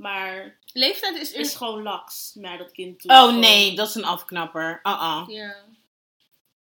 [0.02, 3.12] maar Leeftijd is is gewoon laks naar dat kind toe?
[3.12, 4.80] Oh nee, dat is een afknapper.
[4.84, 5.24] Uh-uh.
[5.28, 5.56] Ja.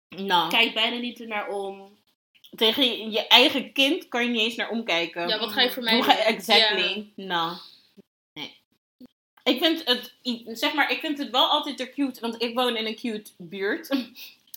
[0.10, 1.98] Nou, Kijk bijna niet ernaar om.
[2.56, 5.28] tegen je, eigen kind kan je niet eens naar omkijken.
[5.28, 6.22] ja, wat ga je voor mij Hoe ga doen?
[6.24, 7.12] exactly?
[7.16, 7.58] Nou,
[8.34, 8.58] nee.
[9.44, 10.14] Ik vind het,
[10.60, 13.32] zeg maar, ik vind het wel altijd er cute, want ik woon in een cute
[13.38, 13.90] buurt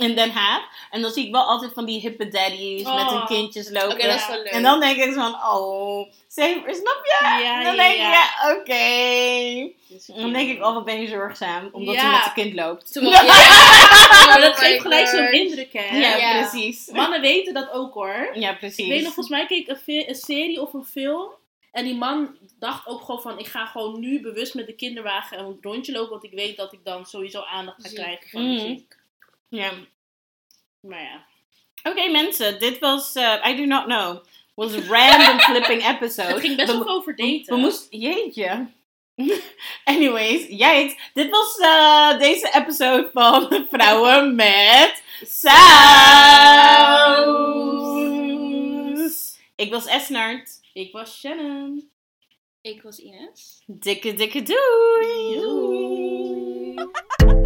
[0.00, 0.62] in Den Haag.
[0.90, 3.10] En dan zie ik wel altijd van die hippe daddies met Oh.
[3.12, 4.08] hun kindjes Oké, lopen.
[4.08, 4.46] dat is wel leuk.
[4.46, 7.18] En dan denk ik van, oh, zeg, snap je?
[7.22, 8.10] Ja, dan ja, denk ik, ja.
[8.12, 10.20] ja, oké.
[10.20, 12.00] Dan denk ik, oh, wat ben je zorgzaam, omdat Ja.
[12.00, 12.92] hij met zijn kind loopt.
[12.92, 13.22] Toen- ja.
[14.28, 15.96] Maar dat Oh geeft gelijk zo'n indruk, hè?
[15.98, 16.40] Ja, Ja.
[16.40, 16.88] precies.
[16.92, 18.30] Mannen weten dat ook hoor.
[18.34, 18.78] Ja, precies.
[18.84, 21.30] Ik weet nog, volgens mij keek ik een, een serie of een film.
[21.72, 25.38] En die man dacht ook gewoon van, ik ga gewoon nu bewust met de kinderwagen
[25.38, 26.10] een rondje lopen.
[26.10, 28.52] Want ik weet dat ik dan sowieso aandacht ga krijgen van Mhm.
[28.52, 28.98] muziek.
[29.50, 29.72] Ja.
[30.80, 31.24] Maar ja.
[31.82, 34.24] Oké mensen, dit was eh, I Do Not Know.
[34.54, 36.32] Was a random flipping episode.
[36.32, 37.44] Het ging best wel over daten.
[37.44, 37.98] We, we moesten...
[37.98, 38.66] Jeetje.
[39.84, 45.78] Anyways, jij Dit was eh, deze episode van Vrouwen met Saus.
[49.56, 50.60] Ik was Esnard.
[50.72, 51.90] Ik was Shannon.
[52.62, 53.62] Ik was Ines.
[53.66, 55.40] Dikke, dikke doei.
[55.40, 57.38] doei.